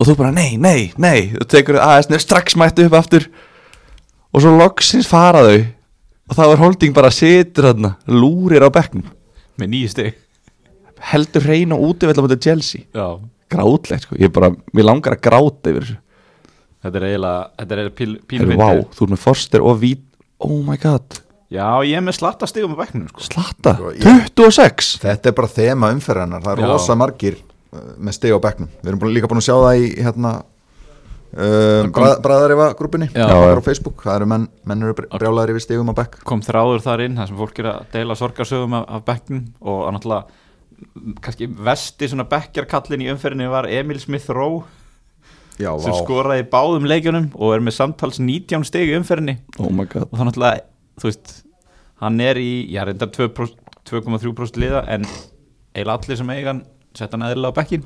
[0.05, 1.31] og þú bara, nei, nei, nei.
[1.33, 3.25] Þú tekur aðeins strax mættu upp aftur.
[4.35, 5.65] Og svo loksins fara þau.
[6.29, 9.09] Og þá er holding bara situr þarna, lúrir á bekknum.
[9.61, 10.15] Með nýju stig.
[11.13, 12.85] Heldur reyna útivella mútið Chelsea.
[12.97, 13.17] Já,
[13.53, 15.99] grátlegt, sko, ég bara, mér langar að gráta yfir þessu.
[16.85, 19.79] Þetta er eiginlega þetta er eiginlega píl, píl Heyrðu, Vá, þú ert með Foster og
[19.81, 20.03] Vít
[20.45, 21.21] Oh my god,
[21.55, 23.25] Já, ég er með slatta stigum á bekknum sko.
[23.25, 23.73] slatta?
[23.79, 27.39] Sko, ég- 26 Þetta er bara þema umferðarnar, það er rosa margir
[27.99, 28.71] með steg á bekknum.
[28.81, 30.33] Við erum búin, líka búin að sjá það í hérna
[31.35, 31.89] uh,
[32.25, 33.27] Bræðarifa grúpinni Já.
[33.27, 36.23] bara á Facebook, það eru menn, menn eru brjálæðir yfir stegum á bekk.
[36.29, 39.85] Kom þráður þar inn þar sem fólk er að deila sorgarsögum af, af bekknum og
[39.89, 40.41] að náttúrulega
[41.25, 44.65] kannski vesti svona bekkjarkallin í umferðinni var Emil Smith Rowe
[45.55, 49.37] Já, sem vá, skoraði í báðum leikjunum og er með samtals 19 steg í umferðinni.
[49.63, 50.09] Oh my god.
[50.11, 50.65] Og það náttúrulega,
[50.99, 51.35] þú veist
[52.03, 53.55] hann er í, já reyndar 2%,
[53.87, 57.85] 2,3% liða en eiginlega allir sem eiga hann setja hann eðlilega á bekkin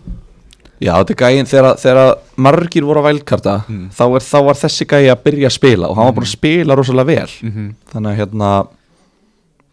[0.78, 3.88] Já, þetta er gæinn þegar, þegar margir voru á vælkarta Mm.
[3.90, 6.36] þá, er, þá var þessi gæi að byrja að spila og hann var búin að
[6.36, 7.32] spila rosalega vel.
[7.42, 7.72] Mm -hmm.
[7.92, 8.50] þannig að hérna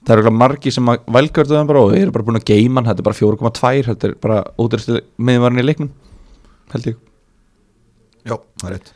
[0.06, 2.90] það eru margir sem að vælkartuðum bara og þeir eru bara búin að geima hann,
[2.90, 5.90] þetta er bara 4,2 þetta er bara útræstu miðvarinn í leiknum
[6.74, 6.96] held ég.
[8.26, 8.92] Já, það er rétt.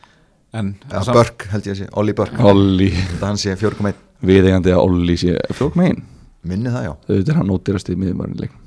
[0.53, 2.39] En Eða samt- Börk held ég að sé, Olli Börk.
[2.39, 3.93] Olli, Þetta hann sé 4,1
[4.25, 6.01] viðeigandi að Olli sé 4,1
[6.43, 6.93] Minni það já.
[7.07, 8.65] Þetta er hann útræstu miðvarinn í leiknum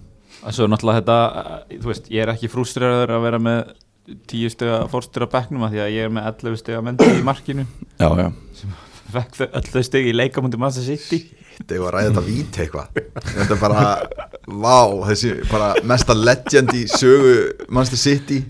[0.50, 1.18] svo náttúrulega þetta,
[1.70, 3.60] eh, þú veist, ég er ekki frústreraður að vera með
[4.32, 7.22] 10 stega fórstur á bekknum að því að ég er með 11 stega mendi í
[7.26, 7.66] markinu.
[8.00, 8.28] Já, já.
[9.12, 11.36] Fekk þau öll þau stegi í leikamundi Manchester City.
[11.58, 13.00] Þetta er að ræða þetta víti eitthvað?
[13.28, 13.82] Þetta er bara,
[14.48, 14.78] vá,
[15.10, 17.34] þessi bara mesta legend í sögu
[17.68, 18.40] Manchester City.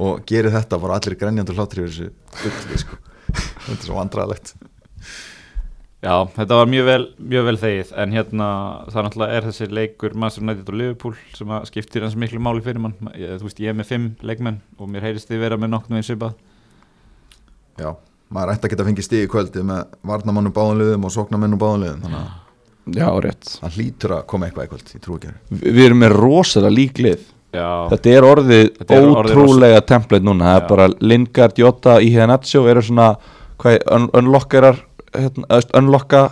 [0.00, 3.00] Og gerir þetta bara allir grænjandur hlátri yfir þessu bulli, sko.
[3.66, 4.54] þetta er svo vandræðalegt
[6.00, 7.90] Já, þetta var mjög vel, mjög vel þegið.
[8.00, 8.46] En hérna
[8.88, 12.64] það náttúrulega er þessi leikur Master United og Liverpool sem að skiptir hans miklu máli
[12.64, 12.94] fyrir mann.
[13.20, 16.00] Ég, þú veist, ég er með fimm leikmenn og mér heyrist þið vera með nokknum
[16.00, 16.38] eins svipað.
[17.80, 17.90] Já,
[18.32, 22.38] maður ætti að geta fengið í kvöldi með varnamannum báðanliðum og sóknamennum báðanliðum þannig að
[22.96, 23.50] Já, rétt.
[23.60, 26.74] það hlýtur að koma eitthvað í kvöld, ég trú ekki Vi, Við erum með rosalega
[26.74, 30.46] líklið Já, Þetta er orðið Þetta er ótrúlega template núna.
[30.48, 33.08] Það er bara Lingard, Jota, Iheanacho eru svona
[34.16, 34.78] unlockerar
[35.16, 36.22] hérna, öst, unlocka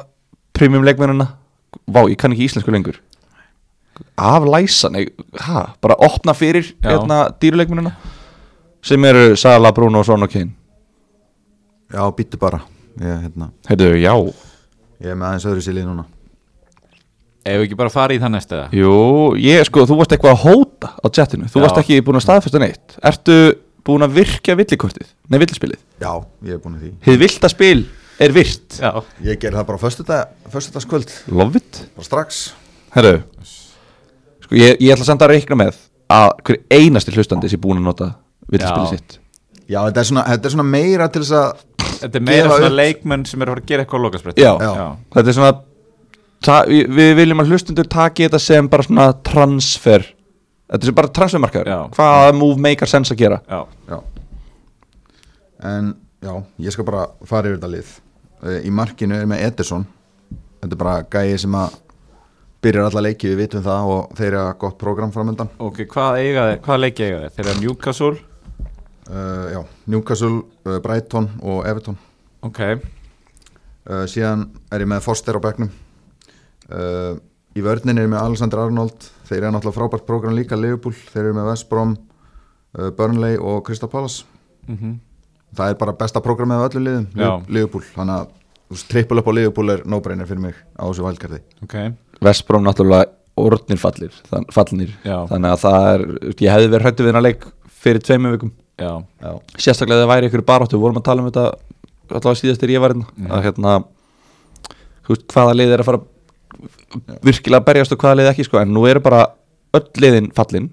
[0.56, 1.28] premium leikmennina?
[1.86, 2.98] Vá, ég kann ekki íslensku lengur.
[4.18, 5.08] Aflæsa, nei,
[5.42, 7.92] ha, bara opna fyrir hérna, dýruleikmennina
[8.88, 10.54] sem eru Sala, Bruno, Son og Kane.
[11.92, 12.60] Já, býttu bara.
[13.00, 14.14] Ég, hérna, Heyrðu, já.
[15.02, 16.04] Ég er með aðeins öðru sílið núna.
[17.48, 18.94] Ef við ekki bara fara í það næsta Jú,
[19.40, 21.46] ég sko, þú varst eitthvað að hóta á chatinu.
[21.48, 21.64] Þú Já.
[21.64, 22.96] varst ekki búin að staðfesta neitt.
[23.08, 23.36] Ertu
[23.86, 25.08] búin að virkja villikortið?
[25.30, 25.80] Nei, villispilið?
[26.02, 26.10] Já,
[26.44, 26.90] ég er búin að því.
[27.06, 27.78] Hið vilda spil
[28.26, 28.78] er virt.
[28.82, 28.90] Já,
[29.24, 29.78] Ég ger það bara
[30.52, 31.12] föstudagskvöld.
[31.30, 31.82] Love it.
[31.96, 32.40] Bara strax.
[32.94, 33.18] Herru
[34.42, 35.76] Sko, ég, ég ætla samt að reikna með
[36.08, 38.06] að hver einasti hlustandi sé búin að nota
[38.48, 38.96] villispilið Já.
[38.96, 39.18] sitt.
[39.68, 41.64] Já, þetta er svona, þetta er svona meira til þess að
[42.00, 42.76] þetta er meira svona upp.
[42.78, 44.52] leikmenn sem er að fara að gera eitthvað á lokasbreytti Já.
[44.64, 44.86] Já.
[45.18, 45.50] Þetta er svona
[46.48, 50.08] ta, við, við viljum að hlustundur taki þetta sem bara svona transfer
[50.68, 51.68] Þetta er bara transfermarkaður.
[51.72, 51.78] Já.
[51.96, 53.38] Hvaða move make sense að gera?
[53.48, 54.00] Já, Já.
[55.68, 57.92] En já, ég skal bara fara yfir þetta lið
[58.38, 59.86] Í markinu er með Ederson.
[60.62, 61.74] Þetta er bara gæi sem að
[62.62, 66.16] byrjar alla leiki, við vitum það og þeir eru gott prógram framöndan ok, hvað
[66.64, 67.34] hvað leiki eiga þeir?
[67.36, 68.16] Þeir eru Newcastle?
[69.08, 71.96] Uh, Já, Newcastle, uh, Brighton og Everton.
[72.44, 75.70] Ok, uh, Síðan er ég með Foster á bekknum.
[76.68, 77.16] Uh,
[77.56, 79.06] Í vörninni er ég með Alexander Arnold.
[79.26, 81.96] Þeir eru náttúrulega frábært prógram líka Liverpool, þeir eru með West Brom
[82.94, 84.26] Burnley og Crystal Palace.
[84.68, 84.98] Mm
[85.56, 87.06] það er bara besta prógramið af öllu liðum
[87.48, 88.26] Liverpool, þannig að
[88.68, 91.76] þú veist, triple up á Liverpool er no-brainer fyrir mig á þessu valdgarði ok.
[92.28, 94.92] Vestbróm náttúrulega orðnir fallir þann, fallnir.
[95.06, 95.22] Já.
[95.30, 96.04] þannig að það er
[96.42, 97.46] ég hefði verið hrættu við hennar leik
[97.78, 98.52] fyrir tveimur vikum.
[98.78, 98.90] Já,
[99.22, 100.78] Já, sérstaklega þegar væri ykkur baráttu.
[100.78, 101.44] Við vorum að tala um þetta
[102.08, 103.28] allavega síðast þegar ég var hérna.
[103.28, 103.74] Að hérna
[105.06, 106.00] þú veist, hvaða lið er að fara
[107.28, 108.60] virkilega að berjast og hvaða lið ekki sko.
[108.62, 109.22] En nú eru bara
[109.78, 110.70] öll liðin fallin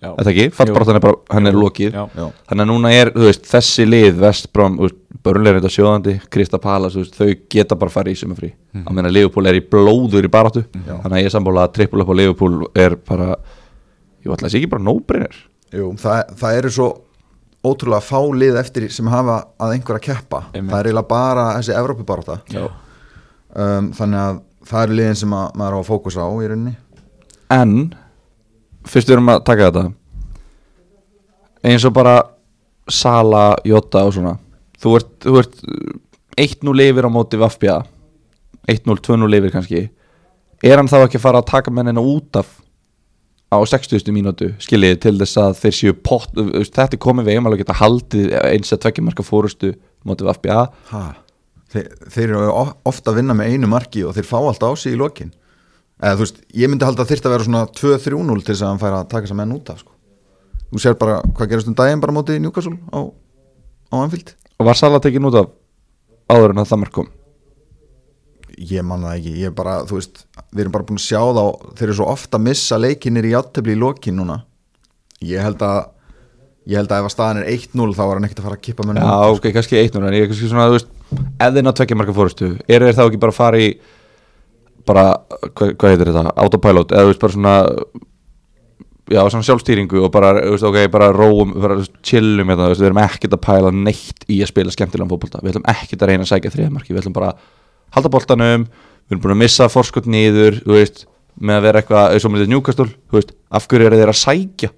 [0.00, 1.92] þetta ekki, fallbaráttan er bara hann er lokið.
[1.92, 4.78] Já, já, þannig að núna er, þú veist, þessi lið Vestbróm,
[5.22, 8.84] börnlega er þetta sjóðandi Krista Palas, þú veist, þau geta bara farið í sumafrí, Mhm.
[8.86, 12.00] að meina Liverpool er í blóður í baráttu, þannig að ég er sammála að trippul
[12.00, 13.36] upp á Liverpool er bara
[14.24, 15.36] ég ætla að sé ekki bara no-brainer.
[15.72, 16.88] Jú, það, það eru svo
[17.62, 20.44] ótrúlega fá lið eftir sem hafa að einhver að keppa.
[20.54, 20.70] Einmitt.
[20.72, 22.70] það er eiginlega bara þessi Evrópubaráta Já.
[23.54, 26.76] um, þannig að það eru liðin sem að, maður á að fókusa á í rauninni.
[27.50, 27.94] En
[28.88, 29.86] fyrst við erum að taka þetta.
[31.70, 32.16] Eins og bara
[32.90, 34.36] Sala, Jota og svona.
[34.80, 35.64] Þú ert, þú ert
[36.40, 37.82] 1-0 lifir á móti Vafbja
[38.70, 39.84] 1-0, 2-0 lifir kannski.
[40.64, 42.60] Er hann þá ekki að fara að taka mennina út af
[43.50, 44.12] á 60.
[44.14, 47.64] mínútu skiljið til þess að þeir séu pott þetta er komið við eigum alveg að
[47.64, 49.72] geta haldið eins að tvekja marka fórustu
[50.06, 50.60] móti Vafbja
[51.72, 52.52] þeir, þeir eru
[52.86, 55.32] ofta að vinna með einu marki og þeir fá alltaf á sig í lokin
[56.00, 58.72] eða þú veist, ég myndi halda að þyrfti að vera svona 2-3-0 til þess að
[58.72, 59.94] hann færa að taka þess að menn út af sko.
[60.70, 63.00] þú sér bara hvað gerast um daginn bara á móti Newcastle á,
[63.92, 64.34] á Anfield?
[64.60, 65.50] Og var Sala tekin út af
[66.30, 67.08] áður en að það mark kom?
[68.60, 71.20] Ég man það ekki, ég er bara, þú veist við erum bara búin að sjá
[71.20, 71.44] þá,
[71.78, 74.42] þeir eru svo ofta að missa leikinir í játtöfli í lokin núna.
[75.24, 75.80] Ég held að
[76.68, 78.64] ég held að ef að staðan er 1-0 þá var hann ekkert að fara að
[78.66, 80.90] kippa mönnum Já, út, ok, kannski eitt núna En ég er kannski svona, þú veist
[81.40, 83.70] Ef þeir ná tvekja marka fórustu Eru þeir þá ekki bara að fara í
[84.88, 85.04] Bara,
[85.56, 86.32] hvað, hvað heitir þetta?
[86.44, 87.54] Autopilot Eða þú veist, bara svona
[89.10, 92.84] Já, svona sjálfstýringu Og bara, þú veist, ok, bara róum Bara chillum hérna, þú veist
[92.84, 95.42] Við erum ekkert að pæla neitt í að spila skemmtilegan fótbolta.
[95.44, 97.46] Við ætlum ekkert að reyna að sækja þriðamarki Við ætlum bara að
[97.96, 101.06] halda boltanum Við erum búin að missa forskot niður Þú veist,
[101.40, 104.14] með að vera eitthvað eins og með þetta njúkastól Þú veist, af hverju eru þeir
[104.14, 104.72] að sækja?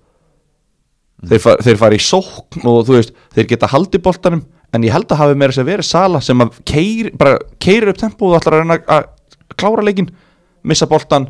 [1.22, 4.40] Þeir, far, þeir fara í sókn og þú veist, þeir geta haldið boltanum
[4.74, 8.00] en ég held að hafi meira sér verið sala sem að keir, bara keirir upp
[8.00, 9.06] tempo og ætlar að reyna að
[9.58, 10.10] klára leikin
[10.68, 11.28] missa boltan,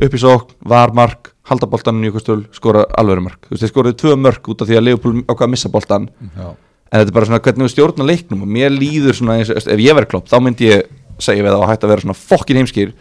[0.00, 4.16] upp í sókn varmark, halda boltanum nýjumkastul skora alvöru mark, þú veist, þeir skoruðu tvö
[4.20, 6.48] mörk út af því að Leopold að missa boltan Já.
[6.54, 9.66] en þetta er bara svona hvernig við stjórna leiknum og mér líður svona eins ef
[9.82, 10.86] ég verið klopp þá myndi ég
[11.20, 12.94] segja við það að hætta að vera svona fokkin heimskýr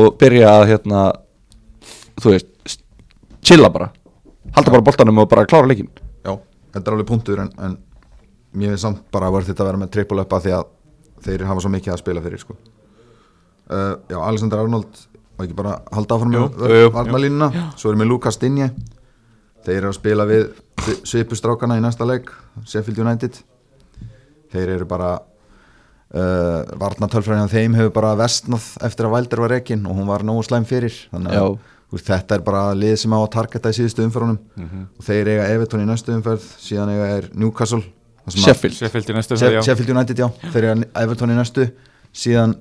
[0.00, 1.02] og byrja að hérna,
[2.18, 2.78] þú veist
[3.46, 3.92] chilla bara,
[4.56, 5.92] halda bara boltanum og bara klára leikin
[6.26, 6.32] Já,
[6.74, 7.76] þetta er alveg punktur en, en
[8.56, 10.72] mér finnst samt bara að verða þetta að vera með triple uppa því að
[11.26, 12.56] þeir hafa svo mikið að spila fyrir sko.
[13.70, 15.04] Uh, Já, Alexander Arnold
[15.36, 16.60] og ekki bara halda áfram með
[16.94, 18.70] varnalínuna svo erum við Lukas Dinje
[19.66, 20.46] þeir eru að spila við
[21.04, 22.30] svipustrákana í næsta leik
[22.64, 23.38] Sheffield United.
[24.52, 29.82] Þeir eru bara uh, varnatölfræðin á þeim hefur bara vestnað eftir að Valdir var rekin
[29.90, 30.94] og hún var nógu slæm fyrir.
[31.12, 31.56] Þannig að
[31.96, 34.38] veist, þetta er bara lið sem á að targeta í síðustu umferðunum.
[35.00, 37.82] Og þeir eiga Everton í næstu umferð síðan eiga er Newcastle.
[38.26, 38.78] Þar sem að- Sheffield.
[38.80, 39.62] Sheffield í næstu She- fyrir, já.
[39.68, 41.68] Sheffield United, já, þeir eiga Everton í næstu.
[42.14, 42.56] Síðan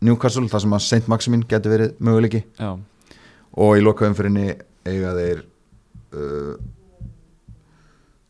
[0.00, 1.08] Newcastle þar sem að St.
[1.12, 2.44] Maximin getur verið möguleiki.
[2.60, 2.78] Já.
[3.60, 4.46] og í lokaumfyrinni
[4.86, 5.40] eiga þeir
[6.14, 6.54] uh,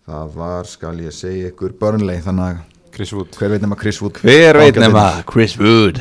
[0.08, 2.62] það var skal ég segja ykkur Burnley þannig að
[2.94, 3.36] Chris Wood.
[3.36, 4.18] hver veit nema Chris Wood?
[4.24, 6.00] Hver veit nema Chris Wood?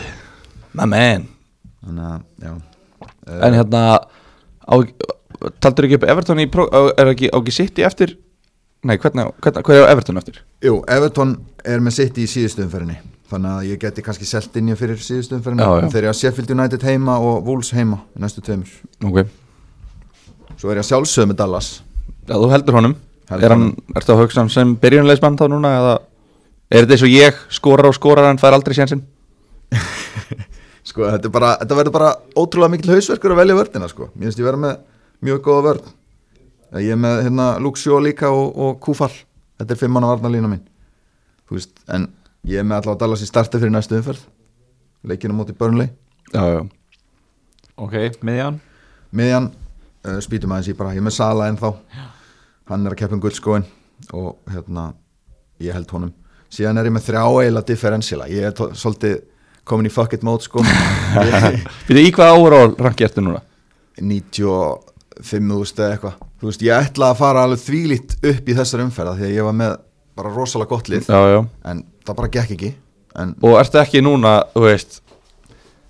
[0.73, 1.27] My man.
[1.85, 2.55] Þannig að já.
[3.39, 3.83] En hérna
[4.65, 4.75] á,
[5.61, 8.17] Taldur ekki upp Everton í Er ekki, á ekki sitt í eftir?
[8.83, 10.41] Nei, hvernig, hvernig, hvernig er Everton eftir?
[10.63, 12.97] Jú, Everton er með sitt í síðustu umferðinni
[13.29, 15.89] þannig að ég geti kannski selt inn í fyrir síðustu umferðinni Já, já.
[15.93, 18.71] þeir eru að Sheffield United heima og Wolves heima í næstu tveimur
[19.05, 19.21] Ok
[20.59, 21.69] svo er ég að sjálfsögðu með Dallas
[22.27, 22.95] Já, þú heldur honum
[23.29, 23.95] Heldur Er hann, honum.
[23.99, 25.93] ertu að hugsa hann sem byrjunleismann þá núna eða
[26.69, 29.01] Er þetta eins og ég skorar og skorar en fær aldrei sénsinn?
[30.89, 34.09] sko, þetta, bara, þetta verður bara ótrúlega mikil hausverkur að velja vördina sko.
[34.13, 34.75] mér finnst ég vera með
[35.25, 35.89] mjög góða vörd
[36.83, 39.13] ég er með hérna Shaw líka og, og Kúfall
[39.59, 40.65] þetta er fimm manna varnalína mín
[41.49, 42.03] Þú veist, en
[42.47, 44.21] ég er með allavega Dallas í starti fyrir næstu umferð.
[45.07, 45.89] Leikinu móti Burnley.
[46.33, 46.61] Já, já.
[47.79, 47.93] Ok,
[48.27, 48.59] miðjan?
[49.15, 49.49] Miðjan,
[50.05, 51.73] uh, spýtum aðeins í bara ég er með Sala ennþá.
[52.69, 53.65] Hann er að keppa um guldskóin
[54.13, 54.91] og hérna
[55.63, 56.11] ég held honum.
[56.53, 58.27] Síðan er ég með þrjá eila differentiala.
[58.29, 59.19] Ég er svolítið
[59.69, 60.63] komin í fuck it mode sko.
[60.65, 63.41] Ég- Býtu í hvað overall ranki ertu núna?
[63.99, 66.17] 95.000 eða eitthvað.
[66.39, 69.47] Þú veist, ég ætla að fara alveg þvílít upp í þessar umferða því að ég
[69.49, 69.73] var með
[70.19, 71.09] bara rosalega gott lið.
[71.09, 71.41] Já, já.
[71.71, 72.71] En það bara gekk ekki
[73.19, 74.99] en Og ertu ekki núna, þú veist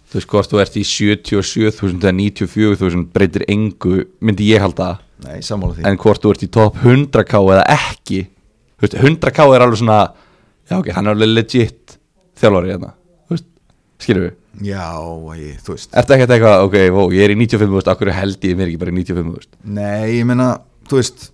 [0.09, 4.95] Þú veist hvort þú ert í 77.000 eða 94.000 breytir engu, myndi ég halda.
[5.21, 5.37] Nei,
[5.85, 8.23] En hvort þú ert í top 100k eða ekki
[8.79, 9.99] Þú veist, 100k er alveg svona
[10.69, 11.97] Já, ok, hann er alveg legit
[12.39, 12.93] þjálfari hérna
[13.27, 13.49] Þú veist,
[14.01, 14.35] skilur við?
[14.65, 14.85] Já,
[15.39, 15.91] ég, þú veist.
[15.95, 18.93] Ertu ekki eitthvað, ok, ó, ég er í 95.000 Akkur held ég mér ekki bara
[18.93, 20.49] í 95.000 nei, ég meina,
[20.89, 21.29] þú veist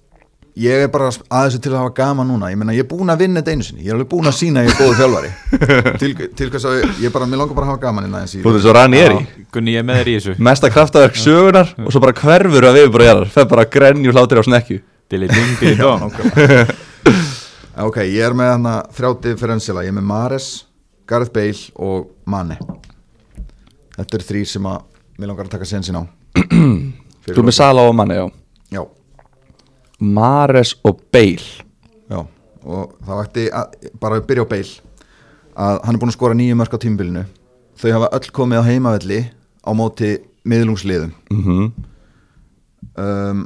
[0.55, 1.17] ég er bara að
[1.49, 2.49] þessu til að hafa gaman núna.
[2.53, 3.83] Ég meina, ég er búin að vinna þetta einu sinni.
[3.83, 5.31] Ég er alveg búin að sína að ég er góður þjálfari.
[6.01, 8.41] Til, til hvers að ég, ég bara, mér langar bara að hafa gaman innan þessi
[8.43, 9.45] Þú veist, svo rann ég er í.
[9.55, 10.35] Gunni, ég er með þér í þessu.
[10.47, 14.15] Mesta kraftaverk sögunar Og svo bara hverfur að við bara jarar Fer bara að grenju
[14.15, 14.79] hlátir á snekju
[15.11, 16.07] Dili ding, dili dong.
[17.85, 20.47] Ok, ég er með hana þrjátti differentiala, ég er með Mares
[21.05, 22.55] Gareth Bale og Mane.
[23.99, 24.79] Þetta er þrý sem að
[25.19, 26.03] mér langar að taka sensin á.
[27.27, 28.25] Þú er með Sala og Manni, já.
[28.73, 28.81] Já,
[30.05, 31.65] Mares og Bale.
[32.11, 32.21] Já
[32.65, 35.01] og þá ætti að, bara að byrja á Bale.
[35.55, 37.25] Að hann er búin að skora nýju mörk á tímbilinu
[37.79, 39.19] þau hafa öll komið á heimavelli
[39.65, 40.15] á móti
[40.47, 41.67] miðlungsliðum mm
[42.95, 43.45] um,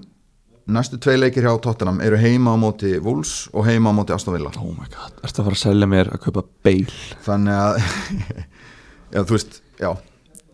[0.69, 4.35] næstu tvei leikir hjá Tottenham eru heima á móti Wolves og heima á móti Aston
[4.35, 4.51] Villa.
[4.61, 6.99] Oh my god, ertu að fara að selja mér að kaupa Bale?
[7.25, 7.79] Þannig að
[9.15, 9.89] já, þú veist, já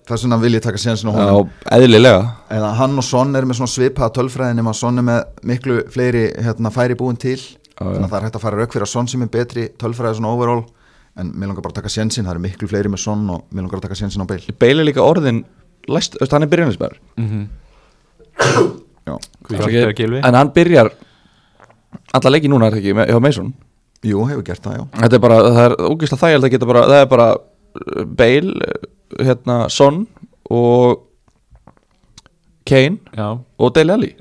[0.05, 2.23] þess vegna vil ég taka á Já, honum eðlilega.
[2.53, 6.25] Eða hann og Son er með svona svipaða tölfræðin nema Son er með miklu fleiri
[6.45, 7.39] hérna, færi búin til.
[7.75, 10.19] Þannig að það er hægt að fara rauk fyrir að Son sem er betri tölfræði
[10.21, 10.63] svona overall.
[11.15, 13.63] En mér langar bara að taka sensin, það eru miklu fleiri með Son og mér
[13.63, 15.45] langar að taka sensin á Bale Bale er líka orðin
[15.87, 16.97] læst, veist, hann er byrjunismæður
[19.05, 19.15] já.
[19.47, 20.21] Hvað hjálpar að gilvi?
[20.27, 20.91] En hann byrjar
[22.15, 23.53] alla leiki núna er það ekki með, hjá Mason?
[24.05, 24.83] Jú, hefur gert það, já.
[24.99, 28.73] Þetta er bara, það er ógeðslega þægild að geta bara það er bara uh, Bale
[29.19, 30.03] hérna, Son
[30.51, 31.03] og
[32.65, 34.11] Kane Já, og Dele Alli.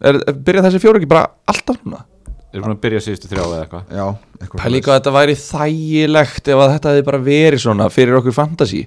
[0.00, 2.04] Byrja þessi fjóru ekki bara alltaf núna?
[2.50, 3.90] Erum búin að byrja síðustu þrjá eða eitthvað.
[3.94, 4.06] Já,
[4.40, 7.86] eitthvað Það er líka að þetta væri þægilegt ef að þetta hefði bara verið svona
[7.94, 8.80] fyrir okkur fantasy.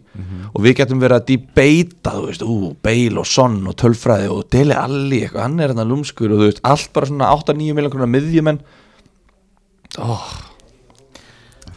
[0.52, 4.42] Og við getum verið að debata, þú veist, ú, Bale og Son og tölfræði og
[4.52, 7.94] Dele Alli eitthvað, hann er hérna lúmskur og þú veist, allt bara svona 8-9 miljón
[7.96, 8.60] krónar miðjumenn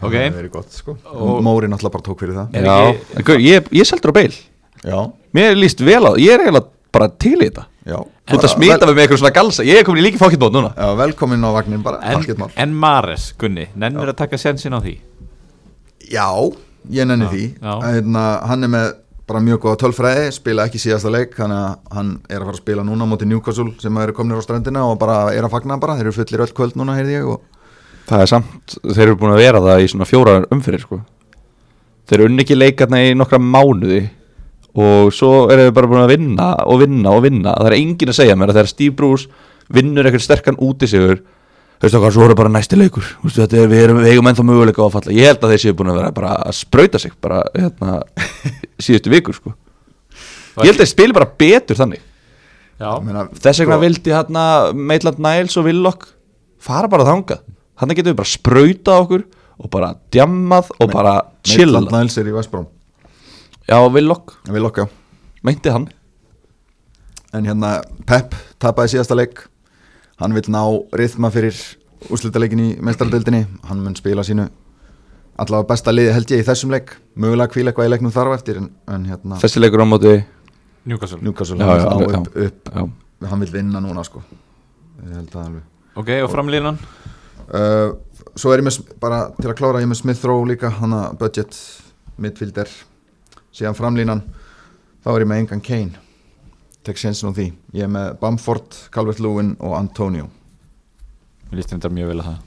[0.02, 0.96] oh, Það verið gott, sko.
[1.12, 2.52] Og Móri náttúrulega bara tók fyrir það.
[2.52, 4.36] Já, ekki- en gaur, ég, ég seldur á Bale
[4.86, 4.98] Já,
[5.36, 7.66] Mér er líst vel á, ég er eiginlega bara til í þetta.
[7.86, 7.96] Já.
[8.26, 10.52] Þú ert að smita mig með eitthvað svona galsa, ég er komin í líki fókittbót
[10.54, 10.70] núna.
[10.76, 12.50] Já, velkomin á vagnin bara, En, allt gett mál.
[12.56, 14.96] en Mares, Gunni, nennir að taka sensin á því?
[16.10, 16.28] Já,
[16.90, 17.44] ég nenni Já, því.
[17.62, 17.74] Já.
[17.82, 18.94] Hérna, Hann er með
[19.26, 22.60] bara mjög góða tölfræði spila ekki síðasta leik þannig að hann er að fara að
[22.62, 25.96] spila núna móti Newcastle sem eru komnir á strandina og bara er að fagna bara.
[25.98, 27.40] Þeir eru fullir öll kvöld núna, heyrði ég og
[28.06, 31.00] Það er samt, þeir eru búin að vera það í svona fjóra umfyrir sko.
[32.06, 34.04] Þeir eru unni ekki leikarna í nokkra mánuði
[34.76, 37.54] og svo eru þeir bara búin að vinna og vinna og vinna.
[37.56, 41.18] Það er enginn að segja mér að þegar Steve Bruce vinnur eitthvað sterkan úti sigur
[41.76, 43.08] þú veist okkar, svo eru bara næsti leikur.
[43.26, 45.16] Þetta er, við, erum, við eigum ennþá möguleika á að falla.
[45.16, 47.98] Ég held að þeir séu búin að vera bara að sprauta sig bara hérna,
[48.86, 49.56] síðustu vikur sko.
[50.62, 52.06] Ég held að þeir spili bara betur þannig.
[52.76, 56.08] Já, ég meina, þess vegna sko, vildi hérna Maitland Niles og Willock
[56.62, 57.44] fara bara þangað
[57.80, 61.14] þannig getum við bara sprautað okkur og bara djammað og bara
[61.46, 62.66] chilla Maitland Niles er í Vestbróm
[63.66, 64.84] Já, Villok, Við lokka
[65.46, 65.88] meinti hann.
[67.34, 69.40] En hérna Pep tapaði síðasta leik.
[70.20, 70.62] Hann vil ná
[70.96, 71.54] rithma fyrir
[72.10, 73.44] úrslitaleikin í meistaradeildinni.
[73.68, 74.46] Hann mun spila sínu
[75.42, 76.94] allavega besta liði held ég í þessum leik.
[77.18, 80.14] Mögulega hvíla eitthvað í leiknum þarf eftir En, en hérna Þessi leikur á móti
[80.86, 81.18] Newcastle.
[81.26, 82.72] Newcastle Já, hann já, ná alveg, upp, upp.
[82.74, 83.28] já.
[83.30, 84.22] Hann vil vinna núna sko.
[85.02, 85.62] Ég held það alveg.
[85.96, 86.78] Ok, og framlínan
[87.52, 87.94] uh,
[88.36, 91.06] Svo er ég með, bara til að klára, ég er með Smith Rowe líka Hanna
[91.16, 91.56] budget
[92.20, 92.68] midfielder
[93.56, 94.24] Síðan framlínan
[95.06, 96.00] Þá er ég með engan Kane.
[96.82, 97.44] Tek sénsinn á því.
[97.78, 100.24] Ég er með Bamford, Calvert Lewin og Antonio.
[101.46, 102.40] Mér líst þetta mjög vel að það.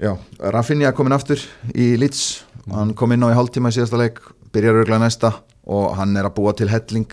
[0.00, 0.12] Já,
[0.56, 1.42] Rafinha komin aftur
[1.76, 2.22] í Leeds.
[2.72, 4.22] Hann kom inn á í hálftíma í síðasta leik
[4.56, 5.30] Byrjar örglega næsta
[5.68, 7.12] Og hann er að búa til helling.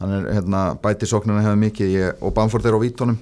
[0.00, 1.92] Hann er hérna, bæti sóknuna hefur mikið.
[1.98, 3.20] Ég, Og Bamford er á vítunum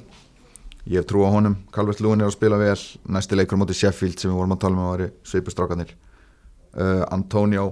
[0.90, 1.54] Ég hef trú á honum.
[1.74, 2.74] Calvert Lewin er að spila vel.
[3.14, 7.68] Næsti leikur móti Sheffield sem við vorum að tala um að væri svipustrákanir uh, Antonio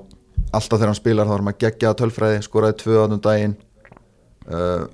[0.55, 3.57] Alltaf þegar hann spilar þá er maður geggjaða tölfræði Skoraði tvö aðnum daginn.
[4.47, 4.87] Uh,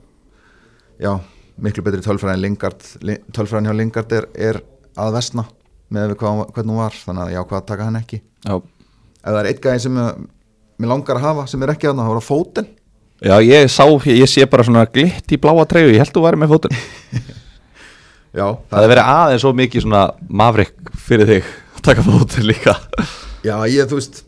[1.01, 1.13] Já,
[1.61, 2.87] miklu betri tölfræði en Lingard.
[3.05, 4.59] Li- Tölfræðin hjá Lingard er, er
[4.97, 5.45] að vesna
[5.93, 8.19] með hvernig hún var þannig að já, hvað taka hann ekki?
[8.49, 12.01] Já, ef það er eitt gæði sem mér langar að hafa sem er ekki að
[12.01, 12.71] það, þá er það fótinn.
[13.29, 16.41] Já ég sá, ég sé bara svona glitt í bláa treyju, ég held þú væri
[16.43, 16.81] með fótinn
[18.37, 20.03] já, Það hefði verið aðeins svo mikið svona
[20.43, 22.77] mavrik fyrir þig að taka fótinn líka.
[23.47, 24.23] Já, ég, þú veist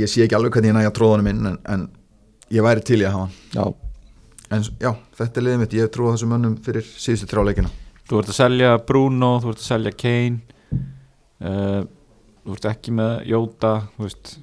[0.00, 1.86] ég sé ekki alveg hvernig ég næja tróðunum inn en, en
[2.54, 3.40] ég væri til í að hafa hann.
[3.54, 3.64] Já,
[4.58, 7.72] en já, þetta er liðið mitt, ég á þessum mönnum fyrir síðustu þrjáleikina
[8.04, 10.42] Þú ert að selja Bruno, þú ert að selja Kane
[11.40, 11.84] uh,
[12.44, 14.34] Þú ert ekki með Jóta Þú veist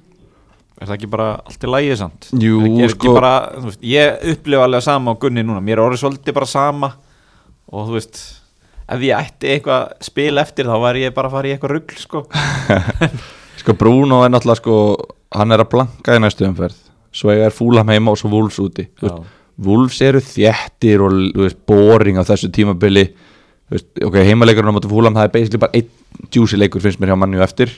[0.82, 2.28] Er það ekki bara allt í lægi samt?
[2.42, 5.62] Jú, er ekki, er sko- bara, veist, Ég upplifa alveg sama á Gunni núna.
[5.62, 6.88] Mér er orðið svolítið bara sama
[7.70, 8.18] Og þú veist
[8.90, 12.00] Ef ég ætti eitthvað spil eftir þá væri ég bara að fara í eitthvað rugl
[12.00, 12.24] sko.
[13.60, 14.78] sko Bruno er náttúrulega sko
[15.38, 16.78] hann er að blanka í næstu umferð.
[17.12, 18.88] Svo ég er fúlam heima og svo Wolves úti.
[19.02, 19.30] Veist.
[19.62, 23.06] Wolves eru þjættir og þú veist, boring á þessu tímabili.
[23.72, 27.12] Veist, ok, heimaleikurinn á móti fúlam það er basically bara einn juicy leikur finnst mér
[27.12, 27.72] hjá manni eftir.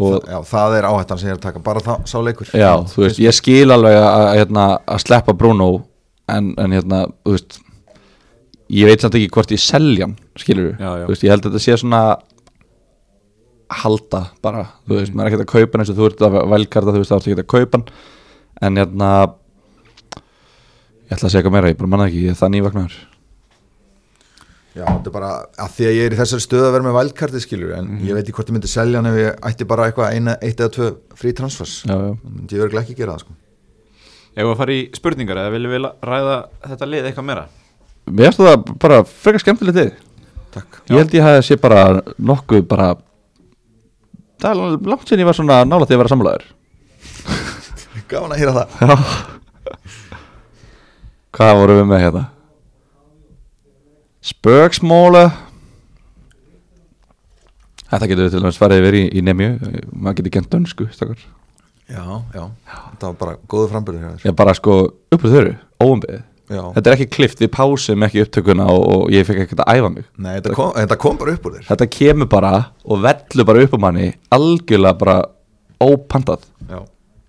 [0.00, 2.48] Og já, það er áhættan sem ég er að taka, bara það, sá leikur.
[2.50, 5.68] Já, þú veist, ég skil alveg að, að, hérna, að sleppa Bruno
[6.34, 7.60] en, en hérna, þú veist
[8.72, 11.04] ég veit samt ekki hvort ég selja hann skilur Já, já.
[11.04, 12.02] þú veist, ég held að þetta sé svona
[13.74, 16.36] halda bara, þú veist, maður er ekki að kaupa hann eins og þú ert að
[16.52, 17.88] velkarta, þú veist, það er ekki að kaupa hann.
[18.64, 19.08] En hérna
[21.04, 22.94] ég ætla að segja eitthvað meira, ég bara manna ekki ég er það nývagnar
[24.74, 25.30] Já, þetta er bara
[25.62, 28.16] að því að ég er í þessari stöðu að vera með vælkarti skilur en ég
[28.16, 30.72] veit ekki hvort ég myndi selja hann ef ég ætti bara eitthvað eina, eitt eða
[30.74, 30.88] tvö
[31.20, 31.74] frí transfers.
[31.86, 32.14] Já, já.
[32.26, 33.36] myndi ég verður ekki gera það sko.
[34.34, 36.34] Ef við að fara í spurningar eða viljum við ræða
[36.72, 37.44] þetta lið eitthvað meira
[38.08, 39.92] mér finnst það bara frekar skemmtilegt þig
[40.54, 40.76] Takk.
[40.86, 41.80] Ég held ég hafi sé bara
[42.18, 42.92] nokkuð bara
[44.42, 46.44] það er langt sinni ég var svona nála því að vera samlaður
[48.10, 48.66] Gáðan að hýra það.
[48.84, 48.94] Já.
[51.34, 52.22] Hvað vorum við með hérna?
[54.24, 55.22] Spöksmóla.
[57.88, 59.48] Þetta getur við til dæmis farið yfir í, í nemju.
[59.94, 61.24] Maður getur gent dönsku stakar.
[61.84, 64.76] Já, já, þetta var bara góðu frambyrður ég bara sko
[65.12, 65.50] uppur þöru,
[65.84, 69.62] óumbeðið Já, þetta er ekki klift, við pásum ekki upptökuna og, og ég fekk ekkert
[69.64, 70.04] að æfa mig.
[70.20, 71.64] Nei, þetta kom, þetta kom bara upp úr þér.
[71.70, 72.52] Þetta kemur bara
[72.84, 75.16] og vellur bara upp á manni algjörlega bara
[75.80, 76.44] ópantað.
[76.68, 76.82] Já,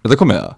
[0.04, 0.54] þetta komið það?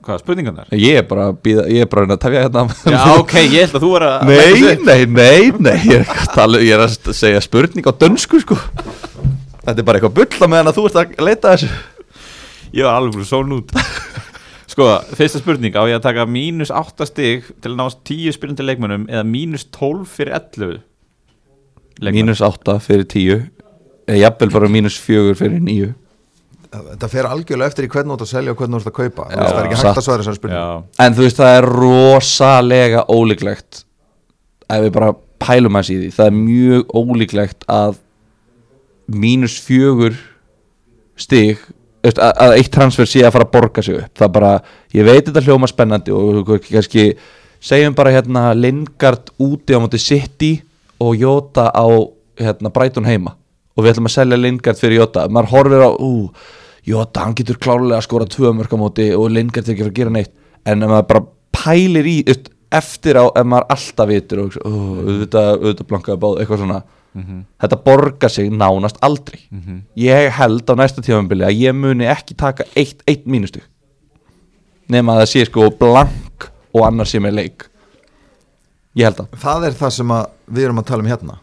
[0.00, 0.68] Hvað, spurningarnar?
[0.80, 2.62] ég er að ég er bara að reyna að tefja hérna.
[2.94, 6.30] Já, ok, ég held að þú er að Nei, nei, nei, nei Ég er, að
[6.38, 8.56] tala, ég er að segja spurning á dönsku sko.
[9.66, 11.82] Þetta er bara eitthvað bull á meðan að þú ert að leita að þessu.
[12.70, 13.74] Ég var alveg búin són út
[14.70, 14.86] Sko,
[15.18, 19.08] fyrsta spurning Á ég að taka mínus 8 stig Til að ná 10 spilandi leikmönnum
[19.10, 20.76] Eða mínus 12 fyrir 11
[22.00, 22.20] leikmönnum?
[22.20, 23.48] Mínus 8 fyrir 10
[24.10, 25.90] Eða jafnvel bara mínus 4 fyrir 9
[26.70, 28.98] þetta fer algjörlega eftir í hvernig þú ert að selja og hvernig þú ert að
[29.00, 29.24] kaupa.
[29.26, 30.68] Já, Það er ekki hægt að svara þessari spurning Já,
[31.02, 33.80] En þú veist það er rosalega ólíklegt
[34.70, 35.08] Ef við bara
[35.42, 37.98] pælum hans í því Það er mjög ólíklegt að
[39.10, 40.12] Mínus 4
[41.20, 41.66] Stig
[42.08, 44.12] að, eitt transfer sé að fara að borga sig upp.
[44.18, 44.52] Það bara,
[44.96, 47.10] ég veit þetta hljóma spennandi Og kannski
[47.60, 50.54] Segjum bara hérna Lingard úti á móti City
[51.00, 51.84] Og Jota á
[52.40, 53.34] hérna, Brighton heima.
[53.76, 55.26] Og við ætlum að selja Lingard fyrir Jota.
[55.28, 56.30] Maður horfir á, ú,
[56.88, 59.98] Jota hann getur klárlega að skora tvö mörg á móti Og Lingard er ekki að
[60.00, 60.32] gera neitt.
[60.64, 61.26] En ef maður bara
[61.56, 62.16] pælir í
[62.70, 66.80] Eftir á, ef maður alltaf vitur Og auðvitað blankaði báð Eitthvað svona
[67.14, 69.40] Þetta borgar sig nánast aldrei.
[69.98, 73.62] Ég held á næsta tífambili að ég muni ekki taka eitt, eitt mínustug
[74.90, 77.64] Nema að það sé sko blank Og annar sé með leik.
[78.98, 79.38] Ég held það.
[79.42, 81.38] Það er það sem að við erum að tala um hérna.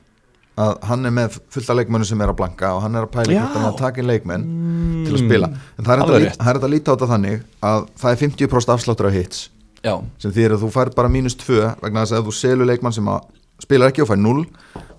[0.57, 3.11] Að hann er með fullt af leikmennu sem er að blanka og hann er að
[3.13, 4.45] pæla er að taka inn leikmenn
[5.05, 5.49] til að spila.
[5.77, 9.09] En það er þetta að, að líta á þetta þannig að það er 50% afsláttur
[9.11, 9.43] á hits.
[9.85, 12.95] Já, sem þýðir að þú fær bara mínus 2 vegna þess að þú selur leikmann
[12.95, 13.27] sem að
[13.63, 14.45] spilar ekki og fær 0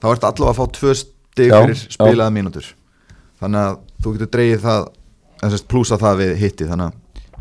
[0.02, 2.66] þá ertu allavega að fá 2 stig fyrir spilaða mínútur.
[3.40, 4.88] Þannig að þú getur dreigið það
[5.70, 6.94] plúsa það við hitti þannig að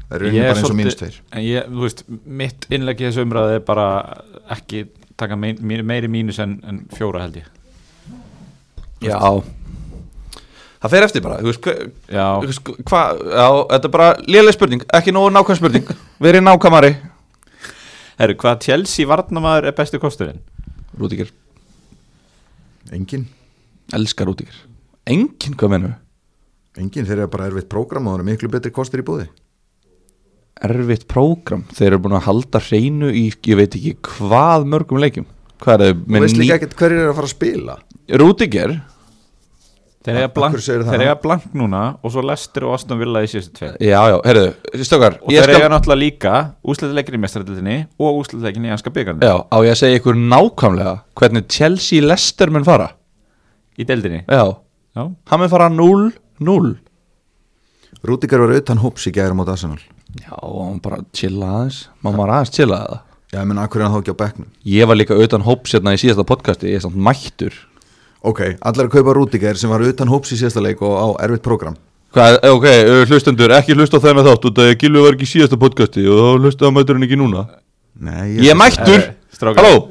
[0.08, 2.04] það er Ég raunin er bara eins og svolítið- mínus 2 En ég, þú veist,
[2.26, 3.88] mitt innlegg í þessu umræði er bara
[4.58, 4.84] ekki
[5.18, 7.48] taka mein, meiri mínus en, en fjóra held ég.
[9.02, 9.18] Já.
[10.78, 14.54] Það fer eftir bara, þú veist, hva- Já, veist, hvað, já, þetta er bara léleg
[14.54, 15.88] spurning, ekki nógu nákvæm spurning.
[16.22, 16.92] Verið nákvæmari.
[18.20, 20.40] Herru, hvað Chelsea varnamaður er bestu kosturinn?
[20.96, 21.32] Rúdíker,
[22.96, 23.28] engin,
[23.94, 24.64] elskar Rúdíker
[25.08, 26.04] Engin, hvað mennum við?
[26.82, 29.28] engin þeir eru bara erfitt prógram og það eru miklu betri kostir í búði.
[30.68, 35.28] Erfitt prógram, þeir eru búin að halda hreinu í, ég veit ekki hvað mörgum leikjum?
[35.62, 37.78] Hvað er þú veist líka ekkert hverjir eru að fara að spila.
[38.22, 38.76] Rúdíker,
[40.08, 44.16] Þeir eiga blank, núna og svo Lester og Aston Villa í síðustu tveir já, já,
[44.24, 44.46] heyrðu,
[44.88, 48.94] stökar og ég þeir skal- eiga náttúrulega líka úsleituleikin í mestaradildinni og úsleituleikin í anska
[48.96, 52.88] byggarni Já, á ég að segja ykkur nákvæmlega hvernig Chelsea Leicester mun fara?
[53.78, 54.24] Í deildinni?
[54.32, 54.56] Já,
[54.96, 56.78] Já, hann mun fara 0-0
[58.08, 59.80] Rúdikar var utan hóps í gæður mot Arsenal.
[60.22, 61.88] Já, hann bara chilla aðeins.
[62.04, 63.00] Má maður aðeins chilla það
[63.34, 64.48] já, menn akkur er hann þá ekki á bekknum?
[64.72, 67.58] Ég var líka utan hóps hérna í síðasta podcasti Ég er samt mættur
[68.32, 71.44] ok, allar að kaupa Rúdikar sem var utan hóps í síðasta leik og á erfitt
[71.46, 71.76] prógram.
[72.16, 75.60] Hvað, ok, uh, hlustendur, ekki hlusta þennan þátt út að Gilvi var ekki í síðasta
[75.62, 77.46] podcasti og þá hlusta á mæturinn ekki núna.
[78.00, 79.64] Nei, Ég er mættur, Eh, strákar.
[79.64, 79.88] halló.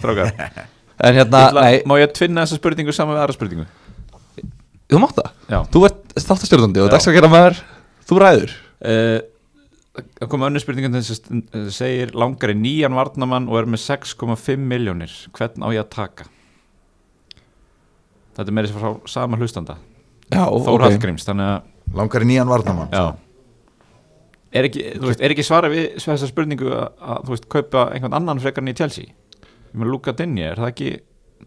[0.00, 0.32] Strákar.
[1.00, 3.66] En hérna, nei, Má ég tvinna þessa spurningu saman við aðra spurningu?
[4.90, 5.28] þú mátt það.
[5.48, 5.58] Já.
[5.72, 7.60] Þú ert þáttastjórnandi og dagsakera maður
[8.10, 8.52] Þú ræður.
[8.84, 9.20] Uh,
[10.20, 15.10] Það kom önnur spurningan þess að segir langari nýjan varnamann og er með 6,5 miljónir
[15.34, 16.28] hvern á ég að taka?
[18.40, 19.76] Þetta er meira sem frá sama hlustanda.
[20.30, 23.04] Já, Þór Hallgríms, þannig að langar í nýjan varnamann Já.
[24.50, 27.82] Er ekki, þú veist, er ekki svara við þessa spurningu að, að þú veist, kaupa
[27.94, 29.12] einhvern annan frekar en í Chelsea?
[29.70, 30.92] Ég með Luka Dinni, er það ekki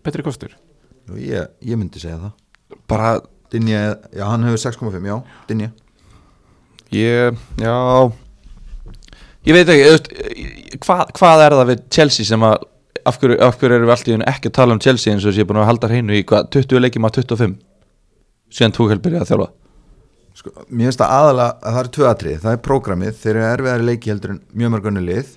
[0.05, 0.53] betri kostur?
[1.09, 2.77] Jú, ég, ég myndi segja það.
[2.91, 3.09] Bara,
[3.51, 3.81] Dinja,
[4.15, 5.17] já hann hefur 6,5, já,
[5.49, 5.73] Dinja
[6.93, 7.75] ég, já.
[9.43, 10.11] Ég veit ekki, þú veist,
[10.85, 12.69] hvað, hvað er það við Chelsea sem að
[13.03, 15.43] Af hverju, af hverju erum við alltaf ekki að tala um Chelsea eins og sé
[15.47, 17.55] búin að halda hreinu í hvað, 20 leikjum að 25
[18.53, 19.49] síðan Tuchel byrjaði að þjálfa.
[20.33, 23.45] Sko, Mér finnst það aðalega að það eru tvö atrið Það er prógramið, þeir eru
[23.49, 25.35] erfiðari leiki heldur en mjög mörgunni lið.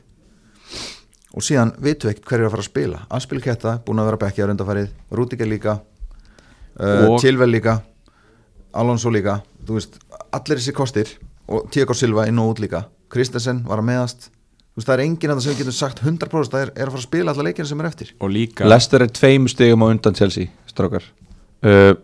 [1.36, 3.02] Og síðan vitum við ekkert hverju er að fara að spila.
[3.18, 5.74] Aspil Ketta, búin að vera bekkja á rundafarið Rúdika líka
[6.80, 7.80] uh, Chilwell líka
[8.76, 10.00] Alonso líka, þú veist,
[10.36, 11.12] allir þessi kostir.
[11.46, 12.86] Og Tiago Silva inn og út líka.
[13.12, 14.30] Kristensen var að meðast
[14.76, 16.94] veist, það er enginn að það sem við getum sagt 100% það er, er að
[16.94, 18.12] fara að spila alla leikina sem er eftir.
[18.20, 21.06] Og líka Leicester er tveim stegum á undan Chelsea strákar.
[21.64, 21.94] Uh,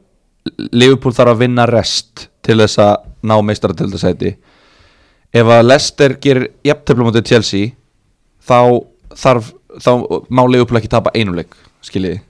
[0.73, 4.33] Liverpool þarf að vinna rest til þess að ná meistaratildasæti
[5.33, 7.73] ef að Leicester gerir jafntöflum á Chelsea
[8.43, 8.83] þá
[9.15, 9.93] þarf þá
[10.29, 11.55] má Liverpool ekki tapa einum leik
[11.85, 12.21] skiljiði.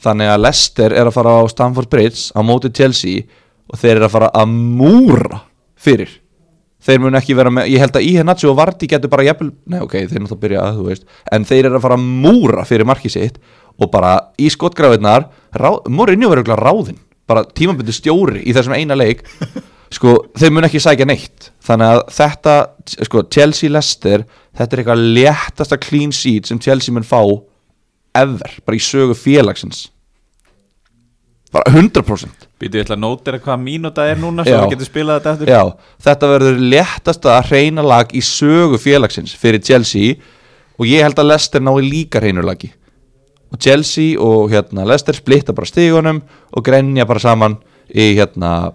[0.00, 3.24] Þannig að Leicester er að fara á Stamford Bridge á móti Chelsea
[3.70, 5.42] og þeir eru að fara að múra
[5.80, 6.16] fyrir
[6.86, 9.80] þeir mun ekki vera með, ég held að Iheanacho og Vardy getur bara jafnvel, nei
[9.84, 12.88] ok, þeir náttúrulega byrja að þú veist, en þeir eru að fara að múra fyrir
[12.88, 13.40] markið sitt
[13.80, 15.28] og bara í skotgrafinnar
[15.90, 19.24] Mourinho verður örugglega ráðinn, bara tímabundu stjóri í þessum eina leik.
[19.90, 21.48] Sko, þeir mun ekki sækja neitt.
[21.66, 22.52] Þannig að þetta,
[23.08, 24.22] sko, Chelsea Leicester
[24.54, 27.18] þetta er eitthvað léttasta clean sheet sem Chelsea mun fá
[28.14, 29.88] ever, bara í sögu félagsins
[31.54, 35.20] bara 100% Býtu, ég ætla að nótera hvað mínúta er núna svo við getum spilað
[35.20, 35.62] þetta eftir Já,
[36.06, 40.18] þetta verður léttasta hreina lag í sögu félagsins fyrir Chelsea
[40.80, 42.70] og ég held að Leicester nái líka hreinu lagi.
[43.52, 46.22] Og Chelsea og hérna Leicester splitta bara stígunum
[46.56, 47.58] og grenja bara saman
[47.90, 48.72] í hérna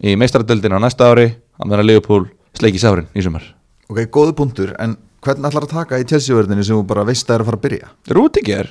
[0.00, 1.28] í meistaradöldina á næsta ári
[1.60, 3.44] að meðan Liverpool sleiki sárin í sumar.
[3.90, 7.36] Ok, góðu punktur, en hvernig ætlar að taka í Chelsea-verðinni sem þú bara veist að
[7.36, 7.94] er að fara að byrja?
[8.16, 8.70] Rúdiger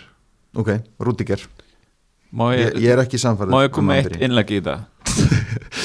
[0.57, 1.68] Ok, Rúdiger Má
[2.53, 4.77] ég, ég, er ekki samfærið má ég koma með eitt innlegg í þetta?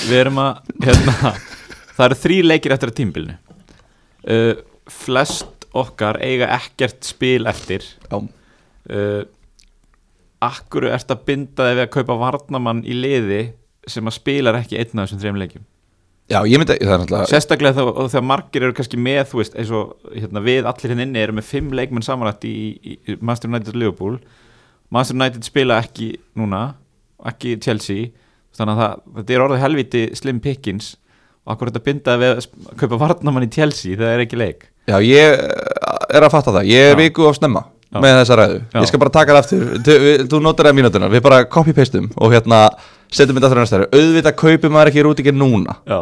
[0.04, 1.34] Við erum að hérna,
[1.94, 3.36] Það eru þrý leikir eftir að tímbilinu
[4.26, 4.54] uh,
[4.90, 7.86] Flest okkar eiga ekkert spil eftir.
[8.10, 9.22] Já, uh,
[10.44, 13.44] Akkuru ert að binda þig við að kaupa varnamann í liði
[13.88, 15.64] sem að spilar ekki einn af þessum þreim leikjum?
[16.32, 19.56] Já ég myndi, það er náttúrulega Sérstaklega þá, þegar margir eru kannski með þú veist,
[19.60, 23.16] eins og hérna, við allir hérna inni erum með fimm leikmenn samanrætt í, í, í
[23.24, 24.18] Master United Liverpool
[24.94, 26.64] Master United spila ekki núna
[27.30, 28.10] ekki Chelsea
[28.54, 30.92] þannig að það, þetta er orðið helviti slim pickings.
[31.44, 34.68] Og akkur þetta bindaði við að kaupa varnamann í Chelsea það er ekki leik?
[34.88, 37.98] Já ég eh, er að fatta það, ég er viku of snemma Já.
[38.00, 38.58] með þessa ræðu.
[38.72, 38.78] Já.
[38.80, 39.64] Ég skal bara taka það aftur.
[39.84, 42.60] Þú, við- þú notar það mínútuna Við bara copy-pastum og hérna
[43.12, 44.00] setjum þetta aftur á næsta ræðu.
[44.00, 45.76] Auðvitað kaupir maður ekki rútikir núna.
[45.88, 46.00] Já,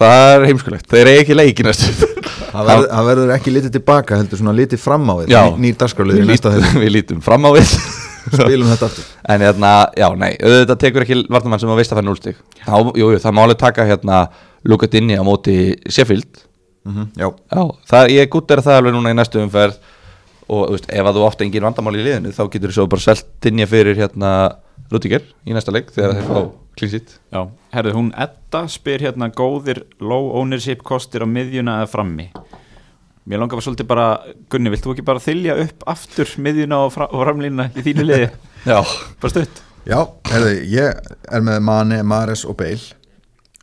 [0.00, 0.86] Það er heimskulegt.
[0.88, 1.90] Þeir eru ekki leiki næstu
[2.50, 5.26] Það verður, það verður ekki litið tilbaka heldur svona litið fram á við.
[5.30, 6.52] Ný- Nýr dagskrálið Við í næsta
[6.96, 7.74] lítum, við fram á við
[8.40, 9.08] Spilum þetta aftur.
[9.32, 12.76] En hérna, já, nei, auðvitað tekur ekki vartamann sem að veist að fara núlstig Þá,
[12.98, 14.20] jú, jú, það má alveg taka hérna
[14.68, 15.56] Luka Dinni á móti
[15.88, 16.44] Sheffield.
[16.88, 17.62] Mm Já, Já,
[17.92, 19.78] það, ég gútt er það alveg núna í næstu umferð.
[20.50, 22.88] Og, þú veist, ef að þú átt engin vandamál í liðinu Þá getur þú svo
[22.90, 24.30] bara selt Dinni fyrir hérna
[24.90, 26.40] Rudiger í næsta leik Þegar þeir fá
[26.80, 27.44] klínsít já,
[27.74, 32.28] herðu, hún Edda spyr hérna góðir low ownership kostir á miðjuna eða frammi
[33.28, 34.06] Mér langar bara svolítið bara,
[34.50, 38.06] Gunni, vilt þú ekki bara þylja upp aftur miðjuna og, fra, og framlínuna í þínu
[38.06, 38.30] liði?
[38.70, 38.78] Já,
[39.20, 39.60] Bara stutt.
[39.88, 39.98] Já
[40.28, 40.96] herði, ég
[41.32, 42.80] er með Mane, Mares og Bale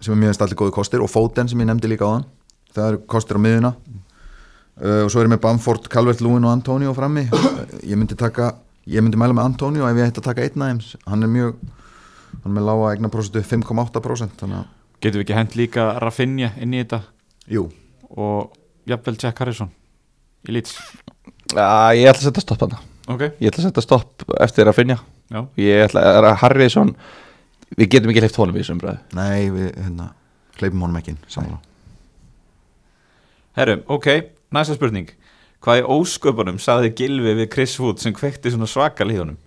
[0.01, 2.25] sem er mjög allir góði kostir og Foden sem ég nefndi líka á hann
[2.73, 6.53] það eru kostir á miðuna uh, og svo er ég með Bamford, Calvert Lúin og
[6.53, 7.25] Antonio frammi.
[7.33, 8.51] Uh, ég myndi taka
[8.89, 11.57] ég myndi mæla með Antonio ef ég ætti að taka einn aðeins hann er mjög
[12.31, 14.69] hann er með lága eigna prosentu 5,8% þannig að,
[15.01, 17.03] Getum við ekki hent líka Rafinha inn í þetta?
[17.53, 17.67] Jú,
[18.17, 18.55] og
[18.87, 19.71] jafnvel Jack Harrison
[20.47, 20.63] í
[21.47, 24.75] Já, ég ætla að setja stopp hana Ok, Ég ætla að setja stopp eftir að
[24.81, 24.97] finja.
[25.31, 26.91] Já, Ég ætla að Harriðsson
[27.77, 28.99] Við getum ekki leift honum í þessum umræðu.
[29.15, 30.11] Nei við hérna
[30.57, 31.15] hleypum honum ekki
[33.57, 34.07] herru, ok,
[34.53, 35.09] næsta spurning.
[35.65, 39.37] Hvað í ósköpunum saði Gilvi við Chris Wood sem kvekti svona svakal í honum?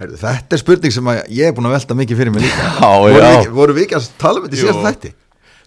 [0.00, 2.70] Heyrðu, þetta er spurning sem að ég er búin að velta mikið fyrir mig líka.
[2.80, 3.34] Já, voru, já.
[3.36, 5.12] við, voru við ekki að tala um þetta í síðast þætti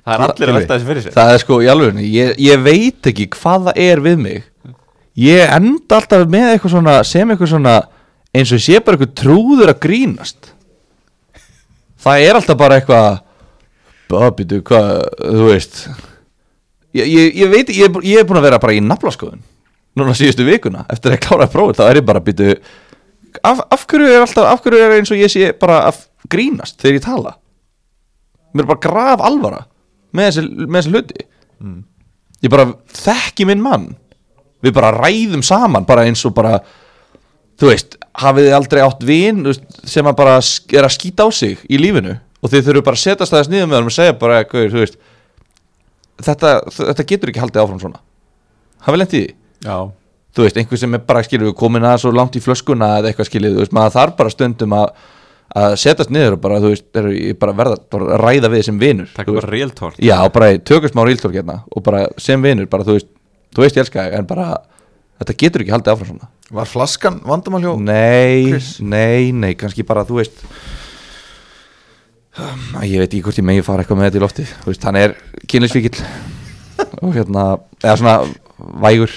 [0.04, 1.14] Það er allir að velta þessi fyrir sér.
[1.16, 4.42] Það er sko í alveg ég, ég veit ekki hvað það er við mig.
[5.24, 7.76] Ég enda alltaf með eitthvað svona sem eitthvað svona
[8.34, 10.50] eins og ég sé bara eitthvað trúður að grínast.
[12.04, 13.22] Það er alltaf bara eitthvað
[14.14, 14.90] Babitu, hvað,
[15.24, 15.78] þú veist.
[16.94, 19.40] Ég, ég, ég veit, ég, er bú- ég er búin að vera bara í naflaskoðun
[19.98, 22.50] Núna síðustu vikuna Eftir að klára prófið, þá er ég bara býtu
[23.42, 26.78] af, af hverju er alltaf, af hverju er eins og ég sé bara að grínast
[26.84, 27.34] þegar ég tala?
[28.54, 29.64] Mér er bara graf alvara
[30.14, 31.26] með þessi, hluti.
[32.44, 32.70] Ég bara
[33.04, 33.92] þekki minn mann.
[34.64, 36.62] Við bara ræðum saman bara eins og bara
[37.62, 41.28] Þú veist, hafið þið aldrei átt vin þú veist, sem að bara er að skýta
[41.28, 42.16] á sig í lífinu?
[42.44, 44.98] Og þið þurfum bara að setjast aðeins niður með þeim og segja bara, þú veist
[46.24, 48.02] þetta, þetta getur ekki haldið áfram svona.
[48.84, 49.24] Hafið því?
[49.64, 49.78] Já,
[50.36, 53.30] þú veist, einhver sem er bara við komin að svo langt í flöskuna eða eitthvað
[53.30, 54.90] skilur, þú veist, maður þarf bara stundum að
[55.54, 58.64] að setjast niður og bara, þú veist, er, ég bara verða bara að ræða við
[58.68, 59.98] sem vinur takk þú bara real talk.
[60.02, 63.10] Já, og bara tökast má ríltork hérna og bara sem vinur, bara þú veist
[63.54, 64.48] þú veist ég elska þig, en bara
[65.22, 66.30] þetta getur ekki haldið áfram svona.
[66.54, 68.72] Var flaskan vandamál hjá Nei, Chris?
[68.82, 70.42] nei, nei, kannski bara þú veist
[72.40, 74.88] um, ég veit ekki hvort ég megi fara eitthvað með þetta í lofti þú veist,
[74.90, 75.16] hann er
[75.50, 76.02] kynlisvíkill
[77.04, 77.46] og hérna,
[77.84, 78.18] eða svona
[78.84, 79.14] vægur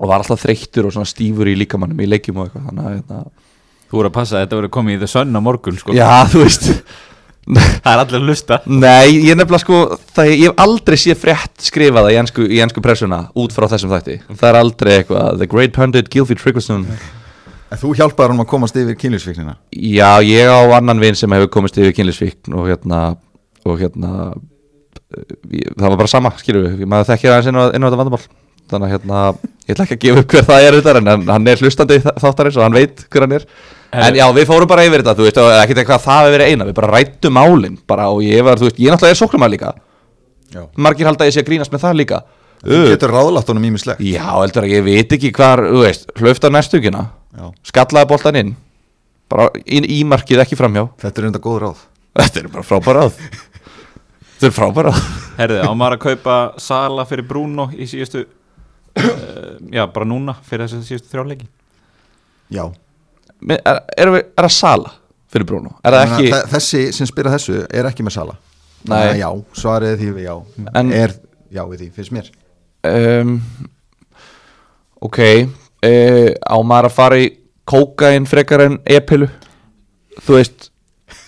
[0.00, 2.94] og var alltaf þreyttur og svona stífur í líkamannum í leikjum og eitthvað þannig að
[2.96, 3.20] hérna,
[3.94, 5.94] Þú voru að passa að þetta voru komið í The Sun á morgun sko.
[5.94, 6.64] já, þú veist.
[7.44, 9.78] Það er allir að lusta Nei, ég nefnilega sko
[10.16, 13.92] það, Ég hef aldrei séð frétt skrifaða í ennsku, í ennsku pressuna út frá þessum
[13.92, 14.14] þætti.
[14.32, 18.80] Það er aldrei eitthvað The Great Pundit Gilfie Tryggvason En þú hjálpaði hann að komast
[18.80, 23.02] yfir kynlýsvíknina Já, ég á annan vin sem hefur komist yfir kynlisvíkn og hérna
[23.68, 27.64] og hérna eh, ég, það var bara sama, skilur við maður þekkir aðeins inn á,
[27.76, 28.24] inn á þetta vandamál
[28.70, 29.22] þannig að hérna,
[29.64, 32.56] ég ætla ekki að gefa upp hver það er þetta en hann- er hlustandi þáttarins
[32.58, 33.46] og hann veit hver hann er.
[33.94, 36.64] En já, við fórum bara yfir þetta, þú veist, ekkert eitthvað það hefur verið eina,
[36.66, 39.72] við bara rættum málin bara og ég var, þú veist, ég náttúrulega er sóknumæð líka.
[40.54, 40.62] Já.
[40.76, 42.22] Margir halda að ég sé að grínast með það líka.
[42.64, 46.46] Þú getur ráðlátt honum ímislegt Já, heldur að ég veit ekki hvar, þú veist, hlauft
[46.46, 47.02] á næstugina
[47.36, 47.50] Já.
[47.70, 48.54] skallaði boltan inn
[49.28, 50.88] bara inn í markið ekki framhjá.
[51.02, 51.82] Þetta er enda góð ráð.
[52.16, 53.18] Þetta er bara frábæra ráð.
[54.38, 55.04] Þetta er frábæra ráð.
[55.38, 58.24] Herðu, á maður að kaupa Sala fyrir Bruno í síðustu
[59.74, 61.46] Já, bara núna fyrir þessu síðustu þrjáleiki
[62.54, 62.64] Já.
[63.40, 64.92] Men Er, er, er það sala
[65.34, 65.72] fyrir Bruno?
[65.82, 68.36] Er það ekki að þe- Þessi sem spyrir þessu er ekki með sala.
[68.86, 68.98] Nei.
[69.00, 69.28] Að Já,
[69.58, 70.34] svarið því við já.
[70.78, 71.14] En- Er
[71.54, 72.28] já við því, finnst mér.
[72.84, 73.34] Um,
[75.04, 77.26] Ok uh, Á maður að fara í
[77.68, 79.28] kókain frekar en e-pilu?
[80.22, 80.68] Þú veist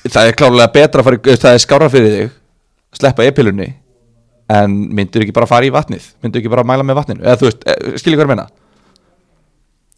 [0.06, 2.34] Það er klárlega betra að fara í Það er skára fyrir þig
[3.00, 3.70] Sleppa e-pilunni
[4.52, 6.04] En myndur ekki bara fara í vatnið?
[6.22, 7.24] Myndur ekki bara mæla með vatninu?
[7.24, 8.48] Eða þú veist, eh, skilja hvað ég meina?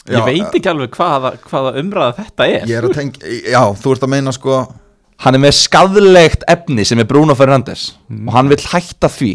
[0.09, 2.63] Ég veit ekki alveg hvaða, hvaða umræða þetta er.
[2.71, 4.61] Ég er að tengja, já, þú ert að meina sko
[5.25, 9.33] hann er með skadlegt efni sem er Bruno Fernandes og hann vil hætta því.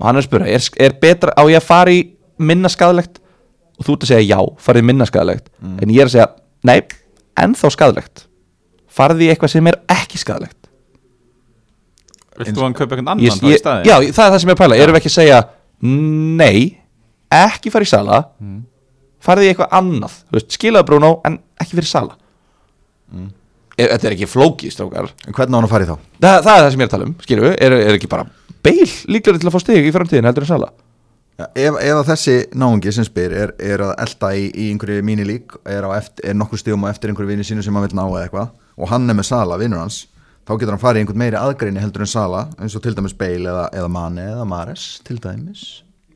[0.00, 2.02] Og hann er að spura, er, er betra á ég að fara í
[2.42, 3.20] minna skadlegt
[3.76, 6.28] og þú ert að segja já, farið í minna skadlegt en ég er að segja,
[6.66, 6.80] nei,
[7.36, 8.26] ennþá skadlegt
[8.96, 10.65] farið í eitthvað sem er ekki skadlegt
[12.36, 13.86] Vilt þú hann kaupa einhvern annan þá í ég, staðin?
[13.88, 15.42] já, það er það sem ég er að pæla, erum við ekki að segja
[15.82, 16.58] nei,
[17.36, 18.22] ekki fara í sala
[19.26, 20.16] farið í eitthvað annað.
[20.54, 22.16] Skilaðu Bruno en ekki fyrir Sala.
[23.12, 23.28] Mm.
[23.76, 25.12] er, Þetta er ekki flóki, strákar.
[25.26, 25.96] En hvernig á hann að fara í þá?
[26.16, 28.26] Þa, Það er það sem ég er að tala um, skilju er, er ekki bara
[28.66, 30.72] beil líklega til að fá stig í framtíðin heldur en Sala?
[31.36, 35.04] Ja, ef, ef að þessi náungi sem spyr er, er að elda í, í einhverju
[35.04, 38.06] mínilík er, eftir, er nokkuð stigum á eftir einhverju vini sínu sem hann vil ná
[38.06, 40.00] eða eitthvað og hann er með Sala, vinnur hans
[40.46, 43.16] þá getur hann farið í einhvern meiri aðgreini heldur en Sala eins og til dæmis
[43.18, 45.66] Bale eða, eða Mane eða Mares til dæmis.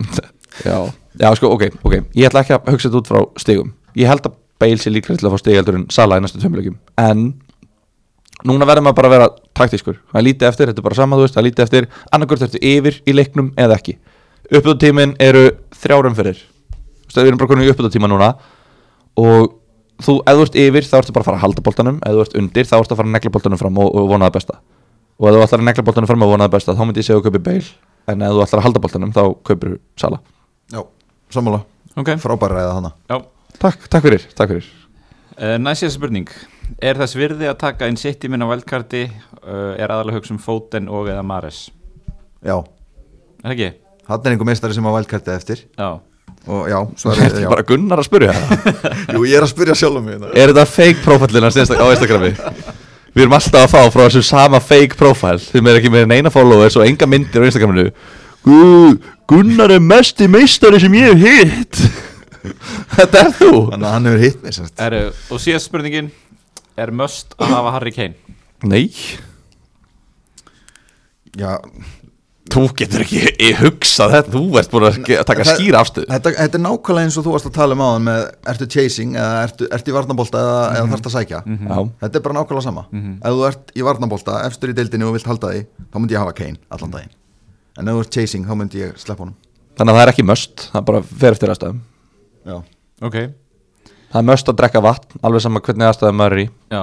[0.66, 1.92] Já, já sko, ok, ok.
[2.18, 3.68] Ég ætla ekki að hugsa þetta út frá stigum.
[3.94, 6.40] Ég held að Bale sé líklega til að fá stig heldur en Sala í næstu
[6.42, 7.20] tveimleikum En
[8.42, 9.28] núna verður maður bara að vera
[9.60, 10.00] taktískur.
[10.10, 12.46] Það er lítið eftir, þetta er bara sama, þú veist Það er lítið eftir, annarkvört
[12.48, 13.94] eftir yfir í leiknum eða ekki.
[14.50, 15.44] Uppbúðutímin eru
[15.78, 16.42] þrjárum fyrir
[17.14, 18.32] Við erum bara konum í uppbúðutíma núna
[19.22, 19.59] Og
[20.04, 21.98] þú, ef þú ert yfir þá ertu bara að fara að halda boltanum.
[22.06, 24.28] Ef þú ert undir þá ertu að fara að negla boltanum fram og, og vona
[24.30, 24.58] það besta.
[25.20, 27.06] Og ef þú ætlar að negla boltanum fram og vona það besta Þá myndi ég
[27.06, 30.20] segja að þú kaupir Bale En ef þú ætlar að halda boltanum þá kaupir Sala
[30.72, 30.80] Já,
[31.34, 31.58] sammála,
[32.00, 33.16] Ok, frábæra ræða hana já.
[33.60, 34.68] Takk, takk fyrir, takk fyrir.
[35.36, 36.30] Uh, Næsið spurning.
[36.80, 40.40] Er þess virði að taka inn sitt í minna valdkarti uh, er aðalega hugsa um
[40.40, 41.66] Foden og eða Mares
[42.46, 42.56] Já,
[43.42, 43.70] Er það ekki?
[44.08, 45.64] hann er einhver meistari sem á vælkætti eftir.
[45.76, 46.00] Já
[46.50, 47.50] og já, svarið Þetta er er já.
[47.54, 48.34] bara Gunnar að spyrja?
[48.34, 50.30] Það Jú, ég er að spyrja sjálf um mig hérna.
[50.34, 52.32] Er þetta fake profilina á Instagrami?
[53.10, 55.38] Við erum alltaf að fá frá þessu sama fake profile.
[55.42, 57.88] Sem er ekki með neina followers og enga myndir á Instagraminu.
[58.46, 58.98] Gu-
[59.30, 61.80] Gunnar er mesti meistari sem ég hef hitt.
[62.96, 63.50] Þetta er þú.
[63.72, 65.02] Þannig að hann hefur hitt mig sérst Heru,
[65.34, 66.12] Og síðast spurningin.
[66.80, 68.14] Er must að hafa Harry Kane?
[68.64, 68.86] Nei,
[71.38, 71.58] Já,
[72.50, 74.96] þú getur ekki ég hugsa þetta Þú ert búin að
[75.28, 77.82] taka Það- skýra afstöð þetta, þetta er nákvæmlega eins og þú varst að tala um
[77.86, 78.20] áðan með
[78.52, 81.40] ertu chasing eða ertu, ertu í varnabólta eða, eða þarft að sækja?
[81.46, 82.84] Já, Þetta er bara nákvæmlega sama.
[82.90, 86.24] Ef þú ert í varnabólta, efstur í deildinni og vilt halda því þá myndi ég
[86.24, 87.12] hafa Kane allan daginn.
[87.78, 89.36] En ef þú ert chasing, þá myndi ég sleppa honum.
[89.78, 91.80] Þannig að það er ekki möst Það bara fer eftir aðstæðum.
[92.50, 92.56] Já,
[93.00, 93.16] Ok.
[94.10, 96.46] Það er möst að drekka vatn Alveg sama hvernig aðstæðum maður er í.
[96.74, 96.82] Já.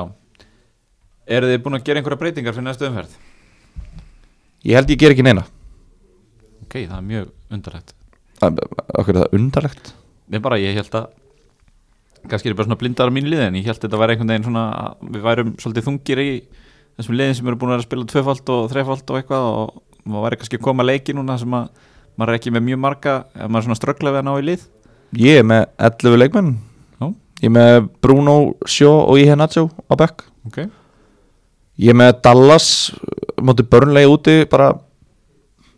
[1.27, 3.17] Eru þið búin að gera einhverja breytingar fyrir næstu umferð?
[4.65, 5.45] Ég held ég ger ekki neina.
[6.65, 7.93] Ok, það er mjög undarlegt.
[8.41, 9.93] Okkur er það undarlegt?
[10.27, 11.09] Nei bara, ég held að
[12.27, 14.15] kannski er ég bara svona blindar á mínu liði en ég held að þetta væri
[14.15, 14.63] einhvern veginn svona
[15.13, 16.31] við værum svolítið þungir í
[16.97, 19.77] þessum liðin sem eru búin að spila tvöfald og þrefald og eitthvað og
[20.07, 21.69] maður væri kannski að koma að leiki núna sem að
[22.17, 24.47] maður er ekki með mjög marga ef maður er svona ströggla við að ná í
[24.47, 24.65] lið.
[25.21, 26.51] Ég er með 11 leikmenn.
[26.97, 27.07] Já.
[27.43, 28.37] Ég er með Bruno,
[28.67, 30.25] Sjó og Ihe Nacho á bekk.
[30.49, 30.59] Ok.
[31.77, 32.69] Ég er með Dallas
[33.41, 34.71] Móti börnlegi úti bara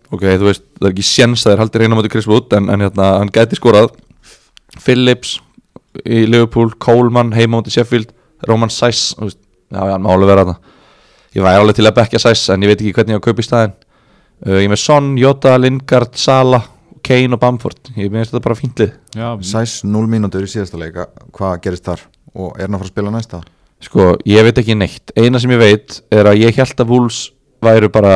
[0.10, 2.70] Ok, þú veist, það er ekki séns Það er haldið reyna móti Chris Wood En,
[2.74, 3.92] en hérna, hann gæti skorað.
[4.80, 5.38] Phillips
[6.06, 8.14] í Liverpool Coleman heima móti Sheffield
[8.48, 9.16] Roman veist,
[9.70, 10.76] Já, já, hann má alveg vera þarna.
[11.36, 13.28] Ég væri alveg til að bekka Sæs En ég veit ekki hvernig ég á að
[13.28, 13.76] kaupa í staðinn.
[14.40, 16.62] Uh, Ég með Son, Jota, Lingard, Sala
[17.06, 17.92] Kane og Bamford.
[18.00, 22.06] Ég minnst þetta bara fíntlið Já, Sæs 0 mínútur í síðasta leika Hvað gerist þar?
[22.34, 23.42] Og er hann að fara að spila næsta?
[23.84, 25.14] Sko, ég veit ekki neitt.
[25.16, 27.20] Eina sem ég veit er að ég held að Wolves
[27.64, 28.14] væru bara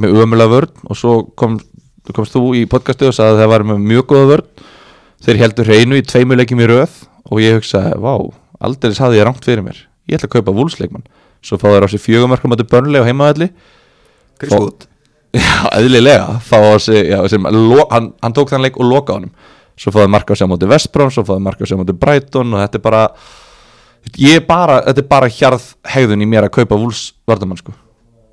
[0.00, 1.58] með ömulega vörn og svo kom,
[2.12, 4.48] komst þú í podcastu og sagði að það væri með mjög góða vörn.
[5.24, 6.96] Þeir heldur hreinu í tveimu leikjum í röð
[7.30, 8.14] og ég hugsaði, vá,
[8.64, 9.78] aldrei saði ég rangt fyrir mér.
[10.10, 11.06] Ég ætla að kaupa Wolves leikmann.
[11.44, 13.50] Svo fá þeir á sig fjögumörkum að börnlega og heimaðalli
[15.78, 16.40] eðlilega.
[16.44, 19.32] Fá sig, já, sem, lo, hann, hann tók þann leik og loka á honum.
[19.80, 21.96] Svo fáði marka á sig á móti Vestbrón svo fáði marka á sig á móti
[21.96, 23.06] Brighton og þetta er bara
[24.46, 27.72] bara, þetta er bara hjarð hegðun í mér að kaupa Wolves vardamann sko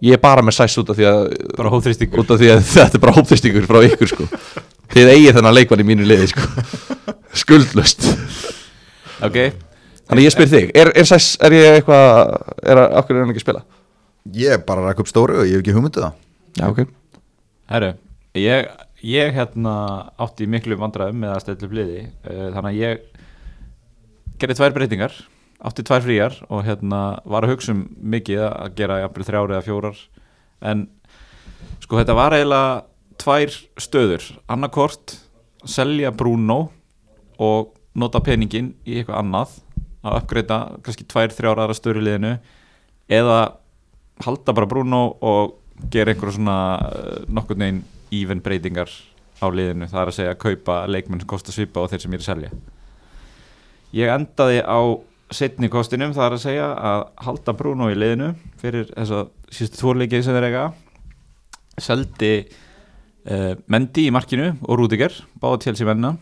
[0.02, 1.20] ég er bara með sæs út af því að
[1.58, 4.28] bara hóþrýstingur út af því að þetta er bara hópþýstingur frá ykkur sko.
[4.92, 6.48] Þið eigið þennan leikmann í mínu liði sko.
[7.42, 8.08] Skuldlust
[9.22, 9.38] Ok,
[10.10, 12.08] þannig ég spyr þig, er, er sæs, er ég eitthvað
[12.66, 13.62] er að, okkur er hann ekki að spila?
[14.34, 16.16] Ég er bara að rækka upp stóru og ég hef ekki hugmyndu það.
[16.58, 16.82] Já ok,
[17.72, 17.92] herru
[18.42, 18.72] ég,
[19.06, 19.76] ég hérna
[20.22, 23.06] átti miklu vandræðum með að stella upp liði uh, þannig að ég
[24.42, 25.16] gerði tvær breytingar
[25.62, 27.84] átti tvær fríjar og hérna var að hugsa um
[28.14, 30.00] mikið að gera jafnvel þrjár eða fjórar.
[30.62, 30.88] En
[31.84, 32.72] sko þetta var eiginlega
[33.22, 34.26] tvær stöður.
[34.50, 35.18] Annarkort
[35.70, 36.72] selja Bruno
[37.42, 39.56] og nota peningin í eitthvað annað
[40.02, 42.36] að uppgreita kannski tvær þrjár aðra stöður í liðinu
[43.12, 43.40] eða
[44.26, 45.58] halda bara Bruno og
[45.94, 47.84] gera einhverja svona uh, nokkurn veginn
[48.14, 48.90] even breytingar
[49.42, 49.90] á liðinu.
[49.90, 52.26] Það er að segja að kaupa leikmenn sem kostar svipa og þeir sem ég er
[52.26, 52.52] að selja.
[53.92, 54.80] Ég endaði á
[55.36, 59.80] setni kostinum það er að segja að halda Bruno í liðinu fyrir þess að síðustu
[59.82, 60.66] tvorleikið sem þeir eiga.
[61.82, 66.16] Seldi uh, Mendy í markinu og Rúdiger báða til sér menna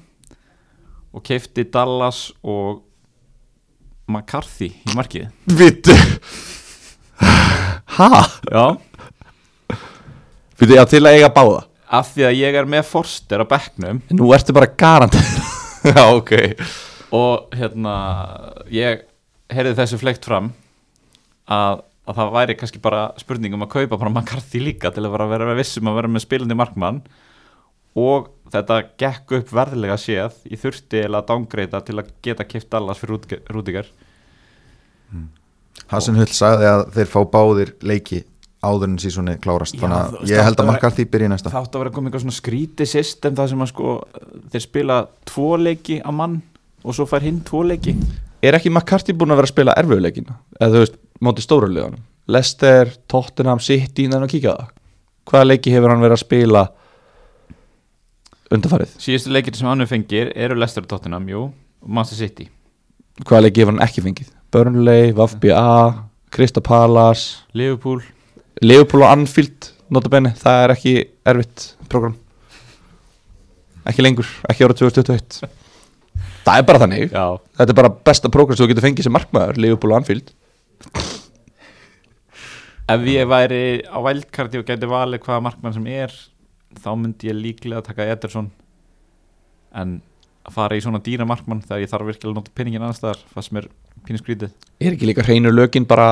[1.10, 2.84] og keifti Dallas og
[4.10, 5.30] McCarthy í markið.
[5.58, 5.96] Vittu
[7.98, 8.22] ha?
[8.46, 8.66] já.
[10.60, 11.66] Vittu, já til að eiga báða.
[11.90, 14.04] Af því að ég er með Forster á bekknum.
[14.14, 15.16] Nú ertu bara garant
[15.90, 16.36] Já, ok
[17.16, 17.94] og hérna
[18.74, 19.06] ég
[19.50, 20.52] heyrði þessu fleikt fram
[21.50, 25.16] að, að það væri kannski bara spurning um að kaupa bara McCarthy líka til að
[25.16, 27.02] vera, vera vissum að vera með spilandi markmann.
[27.98, 33.02] Og þetta gekk upp verðilega séð ég þurfti að dángreita til að geta kipt allas
[33.02, 33.90] fyrir Rúdiger.
[35.90, 38.22] Hassan Hull sagði að þeir fá báðir leiki
[38.60, 41.52] áður en sísoni klárast Já, þannig að ég held að að McCarthy byrja næsta.
[41.54, 43.94] það átti að vera komið eitthvað svona skrítið system það sem að sko
[44.52, 44.98] þeir spila
[45.30, 46.36] tvo leiki á mann
[46.84, 47.96] og svo fær hinn tvo leiki.
[48.46, 50.36] Er ekki McCarthy búin að vera að spila erfiðuleikina?
[50.60, 54.76] Eða þú veist, móti stóru liðanum Leicester, Tottenham, City, þannig að kíkja á það.
[55.30, 56.62] Hvaða leiki hefur hann verið að spila
[58.54, 58.94] undarfarið?
[59.02, 62.48] síðustu leikir sem hann fengir eru Leicester og Tottenham, jú, og Manchester City.
[63.26, 64.32] Hvaða leiki hefur hann ekki fengið?
[64.54, 65.66] Burnley, VfBA,
[66.34, 67.44] Crystal Palace.
[67.58, 68.02] Liverpool.
[68.62, 70.96] Liverpool og Anfield notabenni, það er ekki
[71.34, 72.18] erfitt program.
[73.90, 75.59] Ekki lengur, ekki ára 2021
[76.46, 77.06] það er bara þannig.
[77.14, 77.26] Já,
[77.60, 80.34] þetta er bara besta program sem þú getur fengið sem markmaður Liverpool og Anfield.
[82.90, 86.14] Ef ég væri á vældkarti og gæti valið hvaða markmann sem er
[86.80, 88.50] þá myndi ég líklega taka Ederson.
[89.78, 90.00] En
[90.50, 93.22] að fara í svona dýra markmann þegar ég þarf virkilega að nota pinningin annars staðar
[93.34, 93.70] fannst mér
[94.08, 96.08] pínu skrítið er ekki líka hreinur lökin bara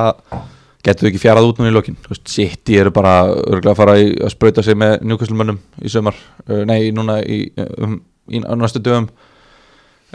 [0.86, 3.96] getur þú ekki fjarað út núna í Þú veist, City eru bara örgulega að fara
[4.00, 7.48] í, að sprauta sig með njúkvæslumönnum í sömar uh, nei, núna í,
[7.82, 7.98] um,
[8.30, 9.10] í næstu dögum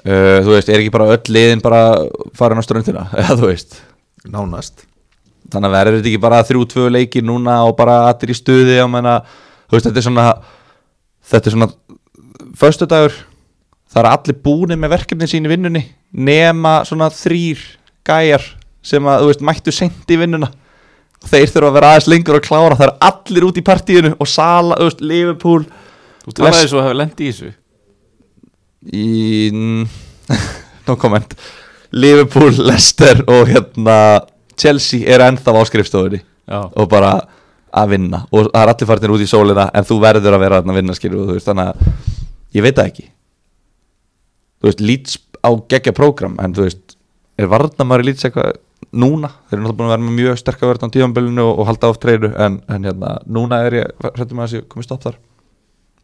[0.07, 1.83] uh, þú veist, er ekki bara öll liðin bara
[2.39, 3.79] farin á ströndina, eða þú veist?
[4.29, 4.87] Nánast.
[5.53, 8.79] Þannig að verður þetta ekki bara þrjú, tvö leikir núna og bara allir í stuði
[8.85, 9.19] og menna,
[9.69, 10.27] þú veist, þetta er svona
[11.33, 11.71] þetta er svona
[12.59, 13.21] föstudagur,
[13.93, 17.63] það er allir búinir með verkefnin sín í vinnunni nema svona þrýr
[18.07, 18.45] gæjar
[18.83, 20.51] sem að, þú veist, mættu sent í vinnuna.
[21.23, 22.77] Þeir þurfa að vera aðeins lengur að klára.
[22.81, 25.67] Það er allir út í partíinu og Sala, þú veist, Liverpool
[26.23, 27.51] Þú talaði svo að hafa lendi í þessu
[28.91, 29.51] í
[30.87, 31.37] no comment.
[31.93, 33.97] Liverpool, Leicester og hérna
[34.57, 37.13] Chelsea er ennþá á skrifstofunni og bara
[37.73, 38.25] að vinna.
[38.33, 40.97] Og það er allir farnir út í sólina en þú verður að vera að vinna
[40.97, 43.07] skilur veist þannig að ég veit það ekki.
[44.61, 46.97] Þú veist Leeds á geggja prógram en þú veist
[47.41, 48.53] er varnamari Leeds eitthvað
[48.93, 49.31] núna?
[49.49, 51.93] Þeir eru náttúrulega búin að vera með mjög sterka verðn á tíðanbölinu og, og halda
[51.93, 55.19] oft treyru en, en hérna núna er ég hrættum að þessi komið stopp þar.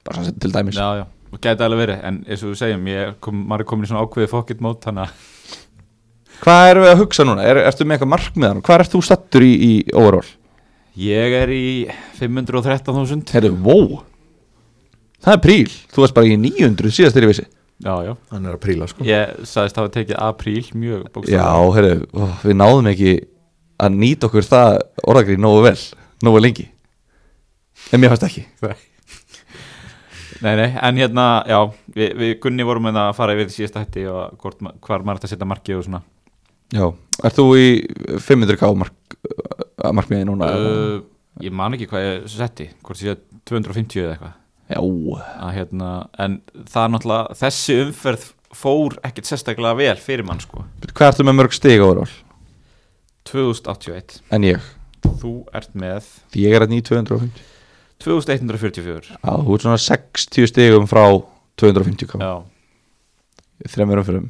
[0.09, 0.79] Bara svona til dæmis.
[0.79, 1.05] Já, já,
[1.37, 4.05] gæti alveg verið en eins og við segjum, ég kom, maður er komin í svona
[4.07, 5.57] ákveði fokkitt mót þannig að
[6.43, 7.47] hvað erum við að hugsa núna?
[7.47, 10.27] Er, ertu með eitthvað markmiðan hvað ert þú stattur í, í overall?
[10.99, 11.67] Ég er í
[12.19, 14.01] 513.000 Herru, wow
[15.19, 17.45] Það er príl, þú varst bara í 900 síðast þegar ég vissi.
[17.79, 19.05] Já, já, hann er að príla sko.
[19.07, 23.13] Ég sagðist hafa tekið apríl mjög Já, bókstaflega herru, við náðum ekki
[23.79, 24.79] að nýta okkur það
[25.11, 25.81] orðagrið nógu vel,
[26.27, 26.67] nógu lengi.
[27.95, 28.45] En mér fannst ekki.
[28.63, 28.75] Nei,
[30.45, 31.59] nei, en hérna, já,
[31.97, 35.21] við, við Gunni vorum með að fara yfir því síðasta hætti og hvort, hvar maður
[35.21, 36.01] ætti að setja markið og svona.
[36.75, 36.85] Já,
[37.25, 37.69] ert þú í
[38.27, 39.17] 500k mark,
[39.99, 40.51] markmiði núna?
[40.55, 40.99] uh,
[41.43, 44.37] Ég man ekki hvað ég setti, hvort ég sé 250 eða eitthvað.
[44.69, 44.81] Já,
[45.47, 48.25] að hérna, en það er náttúrulega þessi umferð
[48.59, 50.65] fór ekkert sérstaklega vel fyrir mann sko.
[50.93, 52.11] Hvað ertu með mörg stig overall?
[53.29, 54.65] 2081, En ég,
[55.21, 56.07] þú ert með?
[56.39, 57.58] Ég er að 9250
[58.05, 61.05] 2144 Já, þú ert svona 60 stigum frá
[61.59, 62.35] 250k Já,
[63.75, 64.29] Þremur umfyrum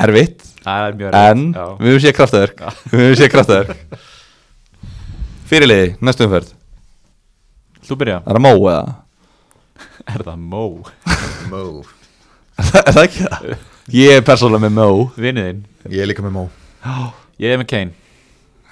[0.00, 0.46] Erfitt.
[0.64, 1.64] Það er mjög En já.
[1.76, 2.60] við höfum séð kraftaverk.
[2.88, 3.98] Við höfum séð kraftaverk.
[5.50, 6.54] Fyrirliði, næstu umferð.
[7.84, 8.94] Þú byrja, Er það Mó eða?
[10.14, 10.62] er það Mó
[11.50, 11.62] Mó
[12.86, 13.52] er það ekki það?
[13.96, 14.88] Ég er persónulega með Mó
[15.20, 15.60] Vinniðinn,
[15.90, 16.44] ég er líka með Mó
[17.40, 17.92] ég er með Kane.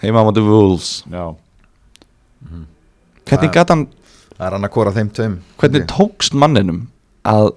[0.01, 0.91] Heima á móti Wolves.
[1.13, 1.25] Já,
[3.29, 3.87] Hvernig gat hann
[4.39, 5.39] það er hann að kora þeim tveim.
[5.61, 6.85] Hvernig tókst manninum
[7.29, 7.51] að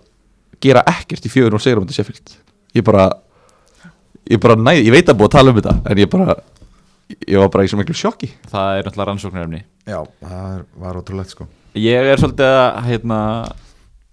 [0.62, 2.34] gera ekkert í fjögur og segur um þetta Sheffield?
[2.78, 3.12] Ég bara
[4.32, 6.36] Ég bara næði, ég veit að búið að tala um þetta En ég bara
[7.28, 8.30] Ég var bara í svo miklu sjokki.
[8.48, 9.60] Það er náttúrulega rannsóknarefni.
[9.90, 11.48] Já, það var ótrúlegt sko.
[11.76, 13.20] Ég er svolítið að hérna,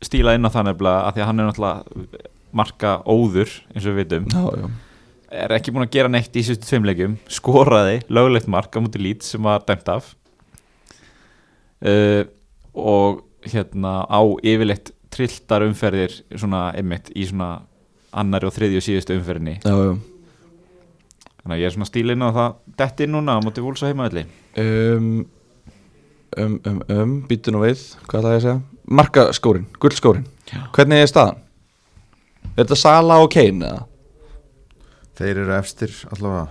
[0.02, 2.22] stíla inn á það nefnilega að því að hann er náttúrulega
[2.58, 4.28] marka óður eins og við vitum.
[4.34, 4.68] Já, já.
[5.38, 9.26] Er ekki búin að gera neitt í sýstu tveimleikjum skoraði löglegt mark á múti lít
[9.26, 10.14] sem var dæmt af
[11.86, 12.22] uh,
[12.78, 17.62] og hérna á yfirleitt trilltar umferðir svona einmitt í svona
[18.18, 19.58] annari og þriðju og síðustu umferðinni.
[19.64, 19.92] Já, já.
[21.38, 23.82] Þannig að ég er svona stíla inn á það dett inn núna á múti vúls
[23.82, 24.24] og heimaðalli
[24.60, 25.12] um,
[26.36, 28.56] um, um, um, býtu nú við hvað það er að segja?
[28.98, 30.26] Markaskórin, gullskórin
[30.76, 31.40] hvernig er staðan?
[32.52, 33.86] er þetta Sala og Kane eða?
[35.18, 36.46] þeir eru efstir allavega.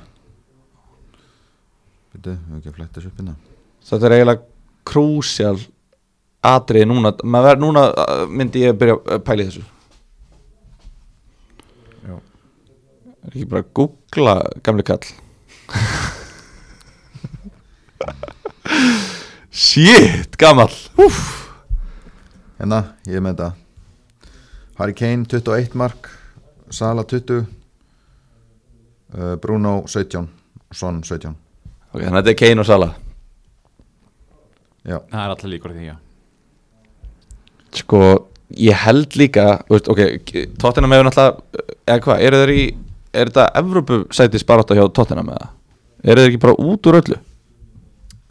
[2.11, 3.35] Byrju, við höfum ekki að fletta þessu upp hérna.
[3.87, 4.45] Þetta er eiginlega
[4.87, 5.57] krúsjál
[6.47, 9.65] atrið núna, verður núna uh, myndi ég byrja að pæli þessu.
[13.27, 15.03] Er ekki bara að googla gamli kall?
[19.51, 20.71] Shit, gamall.
[21.03, 21.17] Úf.
[22.55, 22.79] Hérna,
[23.09, 23.49] ég með þetta.
[24.79, 26.07] Harry Kane 21 mark.
[26.69, 27.45] Sala 20
[29.15, 30.27] uh, Bruno 17
[30.71, 31.31] Son 17
[31.93, 32.89] Ok, þannig að þetta er Kane og Sala
[34.87, 35.95] Já, Það er alltaf líkur því, já
[37.77, 38.01] Sko,
[38.57, 40.01] ég held líka veist, Ok,
[40.61, 42.61] Tottenham hefur náttúrulega Eða hvað, eru þeir í
[43.17, 45.49] Er þetta Evrópusætis barátta hjá Tottenham eða?
[46.07, 47.19] Eru þeir ekki bara út úr öllu?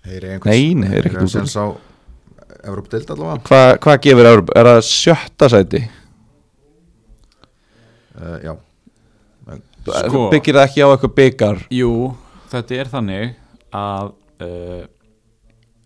[0.07, 1.77] Þeir eru Nei, nei, þeir eru ekkert út úr
[2.67, 4.55] Evróp deild allavega Hvað hva gefur Evrópu?
[4.59, 5.83] Er það sjötta sæti?
[8.17, 8.55] uh, Já,
[9.87, 10.25] Sko.
[10.33, 11.61] Byggir það ekki á eitthvað byggar?
[11.71, 11.91] Jú,
[12.51, 13.35] þetta er þannig
[13.71, 14.09] að
[14.43, 14.91] uh, Er það ekki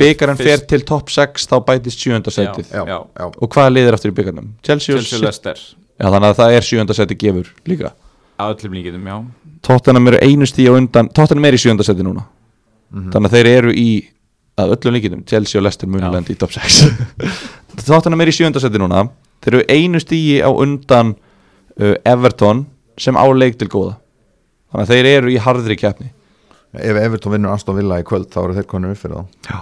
[0.00, 2.98] byggarinn fer til topp 6 þá bætist sjönda sætið já, Já.
[3.18, 4.52] já, Og hvað liðir aftur í byggarnum?
[4.64, 5.24] Chelsea, og Chelsea City?
[5.26, 5.62] Leicester.
[6.00, 7.92] Já, þannig að það er sjönda sæti gefur líka.
[8.40, 9.16] Að öllum líkitum, já.
[9.62, 12.24] Tottenham eru einu stíð á undan Tottenham er í sjönda sæti núna.
[12.92, 13.88] Þannig að þeir eru í
[14.58, 15.92] að öllum líkitum Chelsea og Leicester Já.
[15.94, 16.80] munulend í top 6
[17.86, 19.06] Tottenham er í sjönda sæti núna.
[19.42, 21.14] Þeir eru einu stíði á undan
[21.80, 22.66] uh, Everton
[23.00, 23.94] sem á leik til góða.
[24.72, 26.10] Þannig að þeir eru í harðri keppni
[26.72, 29.38] Ef Everton vinnur Aston Villa í kvöld þá eru þeir konur upp fyrir þá.
[29.50, 29.58] Já.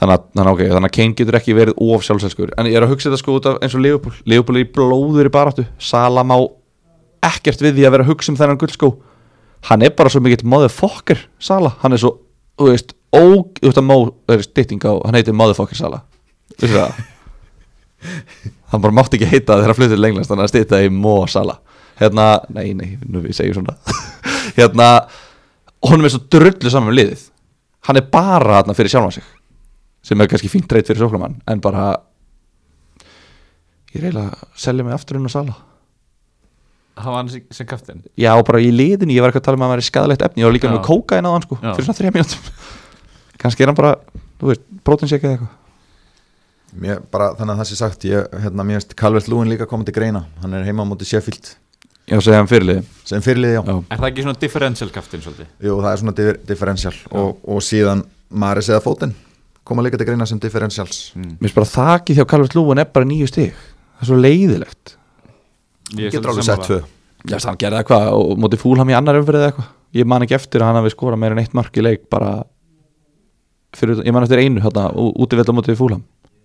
[0.00, 2.82] Þannig að, þannig, okay, þannig að Kane getur ekki verið of sjálfselskur En ég er
[2.82, 4.16] að hugsa þetta sko út af eins og Liverpool.
[4.26, 5.64] Liverpool er í blóður í baráttu.
[5.78, 6.34] Salah má
[7.22, 8.90] ekkert við því að vera að hugsa um þennan guldskó
[9.70, 12.16] Hann er bara svo mikill motherfucker Salah, hann er svo,
[12.58, 16.02] þú veist ó, þú veist að Mó, það er stytting á Hann heitir motherfucker Salah
[16.58, 16.98] Vissu það?
[18.74, 21.14] hann bara mátti ekki heita þegar hann fluttið til Englands Þannig að stytta í Mó
[21.30, 21.62] Salah.
[22.00, 23.76] Hérna, nei, nei, nú við segjum svona.
[24.58, 24.88] Hérna,
[25.88, 27.22] honum er svo drullu saman með liðið.
[27.88, 29.26] Hann er bara þarna fyrir sjálfan sig.
[30.04, 31.94] Sem er kannski fínt reyt fyrir sóklamann en bara
[33.94, 35.54] ég reyla að selja mig aftur inn á sala.
[36.94, 39.46] Það var hann sem, sem kaftin já og bara í liðinu, ég var ekki að
[39.48, 40.42] tala um að hann væri skadalegt efni.
[40.44, 40.74] Ég var líka Já.
[40.76, 41.72] með kókain á hann sko Já.
[41.74, 42.52] fyrir svona þrjá mínútum.
[43.42, 43.94] Kannski er hann bara,
[44.40, 45.60] þú veist, prótinsjekka eða eitthvað.
[46.84, 49.90] Mér, bara, Þannig að það sé sagt ég, hérna, Mér finnst Calvert Lúin líka komið
[49.90, 50.24] til greina.
[50.42, 51.52] Hann er heima á móti Sheffield
[52.10, 52.84] já, segja hann fyrirliði.
[53.08, 53.62] Sem fyrirliði, já.
[53.68, 55.52] já, Er það ekki svona differential kaftin svolítið?
[55.64, 58.04] Jú, það er svona differ, differential og, og síðan
[58.44, 59.14] Maris eða Fótinn
[59.64, 61.12] koma líka til greina sem differentials.
[61.16, 61.36] Mm.
[61.40, 63.54] mér finnst bara þakið hjá Calvert Lúin er bara nýju stig.
[63.96, 64.96] Það er svo leiðilegt.
[65.96, 66.80] Ég Getur alveg sett tvö.
[67.24, 69.70] Já, hann gerði eitthvað og móti fúlham í annar umfyrir eða eitthvað.
[69.96, 72.42] Ég man ekki eftir að hann hafi skorað meira en eitt mark í leik bara
[73.78, 76.02] fyrir, ég man eftir einu hérna, úti vel á móti fúlham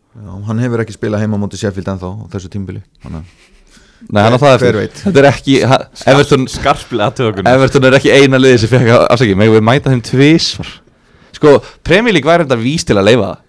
[0.10, 3.50] Já, hann hefur ekki spilað heima á móti Sheffield ennþá á þessu tímbili Þannig að
[4.08, 4.78] Nei, hann á það eftir?
[5.04, 9.36] Þetta er ekki, ha- Everton, Skarplega tökunum Everton er ekki eina liði sem fekk afsaki
[9.36, 10.70] Megum við mæta þeim tvisvar?
[11.36, 13.42] Sko, Premier League væri þetta vís til að leifa það.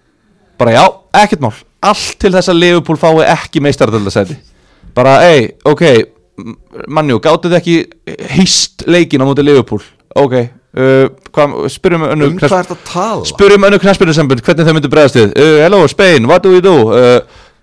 [0.61, 0.83] Bara já,
[1.23, 1.53] ekkert mál.
[1.81, 4.35] Allt til þess að Liverpool fái ekki meistaradöldasæti
[4.93, 5.85] Bara, ei, ok
[6.91, 7.75] Mannjú, gáttu þið ekki
[8.35, 9.81] hýst leikin á móti Liverpool?
[10.19, 13.29] Ok, uh, hvað, spyrjum önnu Um hvað er þetta að tala?
[13.29, 15.31] Spurjum önnu knaspinu hvernig þau myndu bregðast við.
[15.37, 16.73] Uh, Hello Spain, what do we do?
[16.91, 17.21] Uh,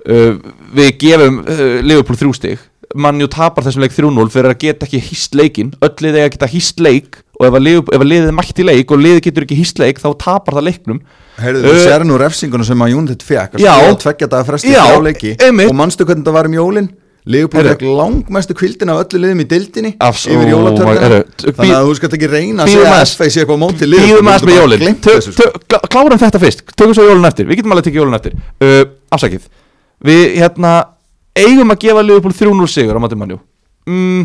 [0.09, 0.39] uh,
[0.76, 2.62] við gefum uh, Liverpool þrjú stig
[2.97, 6.34] Mannjú tapar þessum leik 3-0 fyrir að geta ekki hýst leikin Öll liðið eiga að
[6.39, 9.03] geta hýst leik Og ef að, liðið, ef að liðið er mætt í leik og
[9.05, 11.03] liðið getur ekki hýst leik Þá tapar það leiknum.
[11.39, 14.80] Heyrðu, Uh, þú sér nú refsingunum sem að United fekk að tveggja daga fresti Já,
[14.89, 15.34] þrjá leiki.
[15.47, 15.68] einmitt.
[15.70, 16.89] og manstu hvernig það var um jólin?
[17.28, 17.74] Leopold Heyrðu.
[17.76, 21.22] fekk langmestu kvildin af öllu liðum í dildinni Afs- yfir heyrðu,
[21.53, 23.14] þannig að þú skalt ekki reyna að segja að.
[23.18, 24.97] FA sé eitthvað móti Liverpool, Býðum aðeins með jólin.
[25.28, 25.78] sko.
[25.93, 27.47] Klárum þetta fyrst, tökum svo jólin eftir.
[27.47, 28.32] Við getum alveg tekið jólin eftir.
[28.64, 29.45] Uh, Afsakið.
[30.09, 30.72] Við hérna
[31.45, 33.39] eigum að gefa Liverpool 3-0 sigur á móti mannjú
[33.89, 34.24] mm,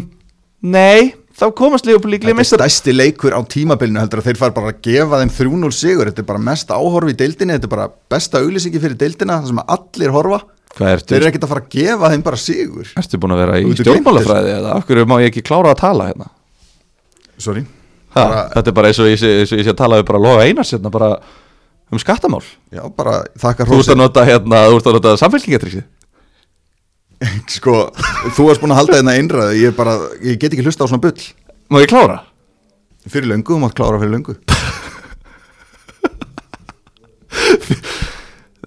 [0.64, 4.56] Nei, þá komast Liverpool líklega Þetta er stærsti leikur á tímabilinu heldur að þeir fara
[4.56, 6.08] bara að gefa þeim 3-0 sigur.
[6.08, 9.50] Þetta er bara mest áhorfi í deildinni þetta er bara besta auglýsingi fyrir deildina það
[9.52, 10.40] sem allir horfa.
[10.78, 12.94] Þeir eru ekkert að fara að gefa þeim bara sigur.
[13.02, 14.78] Ertu búin að vera í stjórnmálafræði eða?
[14.88, 16.30] Hverju má ég ekki klára að tala hérna?
[17.44, 17.66] sorry.
[18.16, 20.72] Ha, Bara- þetta er bara eins og ég sé, að tala við bara loga einars
[20.72, 21.12] hérna bara
[21.92, 22.44] um skattamál.
[22.72, 25.84] Já bara þakkar Þú ert að nota hérna, þú ert að nota samfélkingatryggsið
[27.56, 27.88] sko
[28.36, 31.04] þú varst búin að halda þetta einræðu ég, bara, ég get ekki hlusta á svona
[31.04, 31.26] bull.
[31.72, 32.22] Má ég klára?
[33.10, 34.34] fyrir löngu, þú mátt klára fyrir löngu.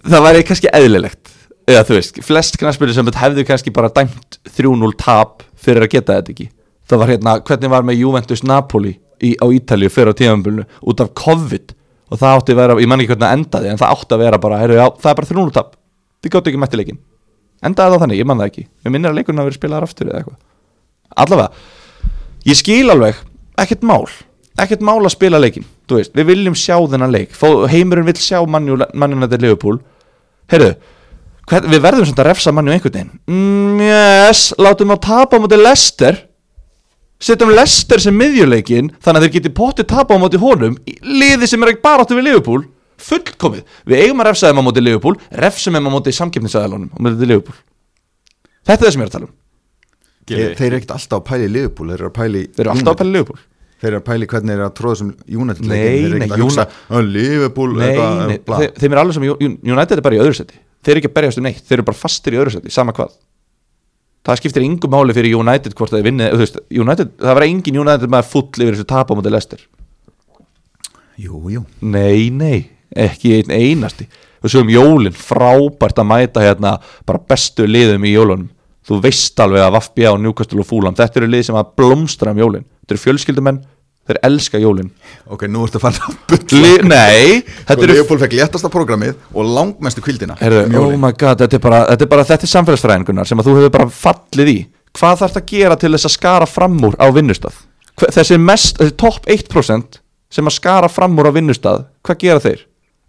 [0.07, 1.33] Það væri kannski eðlilegt.
[1.67, 6.19] Eða þú veist, flest knarspilur sem hefðu kannski bara dæmt 3-0 tap fyrir að geta
[6.21, 6.47] þetta ekki.
[6.87, 11.03] Það var hérna, hvernig var með Juventus Napoli í, á Ítalíu fyrir á tímanbölinu út
[11.03, 11.67] af COVID?
[12.07, 14.23] Og það átti að vera, ég man ekki hvernig það endaði en það átti að
[14.23, 15.71] vera bara, heyrðu, já, það er bara 3-0 tap.
[16.23, 17.01] Þið gáttu ekki mætti leikin
[17.65, 20.11] endaði það þannig, ég man það ekki, ég minnir að leikurinn hafi verið spilaðar aftur
[20.11, 20.39] eða eitthvað.
[21.23, 21.65] Allavega,
[22.47, 23.23] ég skil alveg
[23.63, 24.05] ekkert mál,
[24.61, 27.35] ekkert mál að spila leikin þú veist, við viljum sjá þennan leik.
[27.71, 29.79] Heimurinn vill sjá mannjunættir Liverpool.
[30.51, 30.73] Heyrðu,
[31.51, 33.13] hvern, við verðum svona að refsa mannjú einhvern veginn.
[33.31, 36.19] Mm, yes, látum á tapa á móti Lester
[37.23, 41.63] setjum Lester sem miðjuleikin þannig að þeir geti pottið tapa á móti honum liði sem
[41.65, 42.67] er ekki bara áttu við Liverpool
[43.03, 46.99] fullkomið, við eigum að refsa þeim á móti Liverpool refsum þeim á móti samkeppnisæðalunum á
[47.05, 47.59] móti Liverpool.
[48.67, 49.35] Þetta er það sem ég er að tala um.
[50.27, 52.95] Þeir, þeir eru ekkert alltaf að pæli Liverpool þeir eru að pæli þeir eru alltaf
[52.95, 53.45] að pæla Liverpool.
[53.77, 56.25] Þeir eru að pæli hvernig þeir eru að tróða sem United Nei, þeir eru nei,
[56.25, 59.27] ekkert að hugsa "Ó, Liverpool Nei, eitthvað, nei bla." þeir, þeim er alveg sem
[59.77, 61.87] United er bara í öðru seti þeir eru ekki að berjast um neitt, þeir eru
[61.91, 63.15] bara fastir í öðru seti sama hvað.
[64.27, 67.47] Það skiptir yngum máli fyrir United hvort það er vinnið, þú veist, United, það var
[67.47, 69.61] engin United maður full yfir þessu tap á móti Lester
[71.21, 71.63] jú, jú.
[71.81, 74.07] Nei, nei, ekki einn einasti.
[74.45, 76.77] Við sögum jólin, frábært að mæta hérna
[77.09, 78.51] bara bestu liðum í jólunum.
[78.87, 82.31] Þú veist alveg að Vafbja og Newcastle og Fulham Þetta eru lið sem að blómstra
[82.31, 82.67] um jólin.
[82.85, 83.59] Þetta eru fjölskyldumenn,
[84.07, 84.93] þeir elska jólin.
[85.35, 89.17] Ok, nú ertu að fara að Li Nei, sko, þetta eru Liverpool fekk léttasta prógramið
[89.35, 92.53] og langmestu kvildina um oh my god, þetta er bara, þetta er bara þetta er
[92.53, 94.57] samfélagsfræðingunar sem að þú hefur bara fallið í.
[94.97, 97.59] Hvað þarf að gera til þess að skara fram úr á vinnustað?
[97.99, 99.99] Hva- Þessi þessi topp 1%
[100.31, 102.63] sem að skara fram úr á vinnustað Hvað gera þeir?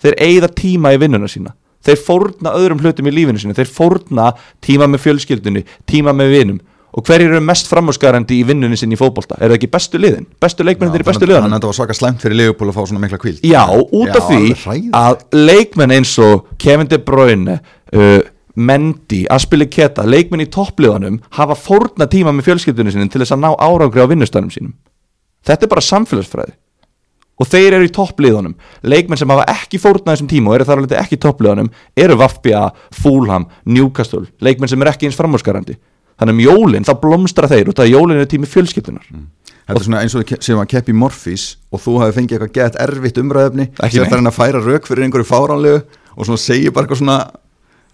[0.04, 1.54] Þeir eigða tíma í vinnuna sína.
[1.88, 3.56] Þeir fórna öðrum hlutum í lífinu sínu.
[3.58, 4.32] Þeir fórna
[4.64, 6.60] tíma með fjölskyldunni, tíma með vinum.
[6.98, 9.36] Og hverjir eru mest framúrskarandi í vinnunni sinni í fótbolta?
[9.38, 10.24] Er það ekki bestu liðin?
[10.42, 11.52] Bestu leikmennir í bestu þannig liðanum?
[11.52, 14.32] að þetta var svaka slæmt fyrir Liverpool að fá svona mikla kvild Já, út af
[14.32, 18.18] því að leikmenn eins og Kevin De Bruyne uh,
[18.58, 23.44] Mendy, Aspili Keta leikmenn í toppliðanum hafa fórna tíma með fjölskyldunum sinni til þess að
[23.44, 24.74] ná árangri á vinnustænum sínum.
[25.46, 26.58] Þetta er bara samfélagsfræði
[27.38, 30.82] og þeir eru í toppliðanum leikmenn sem hafa ekki fórna þessum tíma og eru þar
[30.82, 31.70] alveg ekki í toppliðanum
[32.06, 32.64] eru Vafbja,
[32.98, 34.26] Fulham, Newcastle.
[34.42, 35.78] Leikmenn sem eru ekki eins framúrskarandi.
[36.18, 39.06] Þannig um jólin, þá blómstra þeir og það jólin er tími fjölskyldunar
[39.68, 41.44] Þetta er svona eins og sem að keppi Morfís
[41.76, 44.88] og þú hafi fengið eitthvað gett erfitt umræðefni Ekki sem það er að færa rauk
[44.88, 45.82] fyrir einhverju fáránlegu
[46.16, 47.18] og svona segja bara eitthvað svona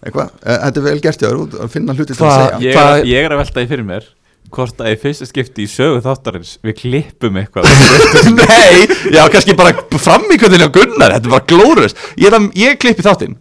[0.04, 2.60] eitthvað, e, þetta er vel gert að finna hluti til að segja.
[2.62, 4.08] Ég, Hvað- er, ég er að velta því fyrir mér
[4.54, 7.68] hvort að í fyrsta skipti í sögu þáttarins við klippum eitthvað.
[8.40, 8.84] Nei,
[9.14, 12.78] já, kannski bara fram í hvernig á Gunnar, þetta er bara glórust Ég, ætla- ég
[12.82, 13.36] klippi þáttinn.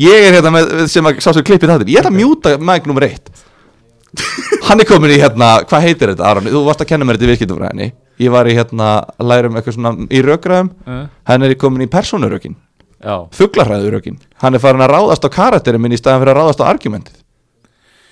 [0.00, 1.90] Ég er hérna með, sem að sá sem klippi þáttinn.
[1.92, 3.28] Ég ætla að mjúta mæk nummer eitt.
[4.66, 6.48] Hann er komin í hérna, hvað heitir þetta Aron?
[6.50, 7.86] Þú varst að kenna mér þetta í viðskiptufræðinni
[8.20, 8.88] Ég var í hérna,
[9.22, 10.70] að læra um eitthvað svona í rökræðum.
[10.82, 12.56] Uh, Hann er komin í persónurökin,
[13.00, 16.60] Já, fuglarhræðurökin Hann er farin að ráðast á karakterin minn í staðan fyrir að ráðast
[16.60, 17.19] á argumentið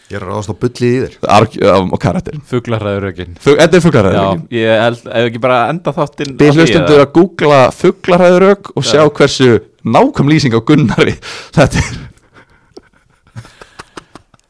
[0.09, 1.16] Ég er ráðast á bullið í þér.
[1.36, 5.59] Arg, á, á karakterin fuglarræðurökin Fug, Þetta er Já, fuglarhræðurökin ég held, ef ekki bara
[5.68, 9.50] enda þáttinn því, hlustundur að googla fuglarhæðurök og sjá hversu
[9.84, 11.18] nákvæm lýsing á Gunnari
[11.56, 11.98] Þetta er.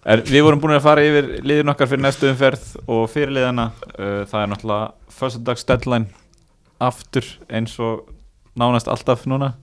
[0.09, 4.23] En við vorum búin að fara yfir liðin okkar fyrir næstu umferð og fyrirliðana uh,
[4.31, 6.07] það er náttúrulega föstudags deadline
[6.81, 8.07] aftur eins og
[8.59, 9.57] nánast alltaf núna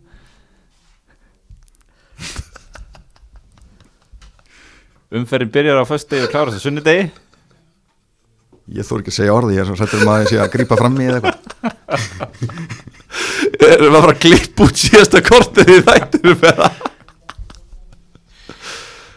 [5.15, 7.05] Umferðin byrjar á föstudegi og klárast á sunnudegi.
[8.75, 10.51] Ég þór ekki að segja orði, ég er svo hrættur um að ég sé að
[10.55, 11.37] grípa fram í eða eitthvað.
[13.65, 16.81] Erum við að fara að klippa út síðasta kortið í þættinu með það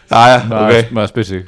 [0.09, 1.43] Jæja, ok maður spyr sig.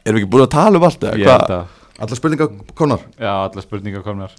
[0.00, 1.18] Erum við ekki búin að tala um allt eða?
[1.20, 1.44] Ég hvað?
[1.44, 2.48] held að Alla spurningar
[2.78, 4.32] konar Já, allar spurningar komnar.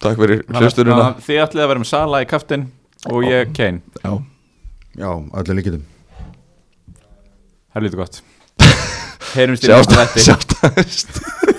[0.00, 2.68] Takk fyrir að Þið ætlið að vera með Sala í kaftin
[3.10, 3.82] og ég Kane.
[4.00, 4.12] Já,
[4.96, 5.84] Já, öllu líkitum
[7.70, 8.20] Það er lítið gott.
[9.36, 10.26] Heyrumst í næsta þætti.
[10.26, 11.58] Sjást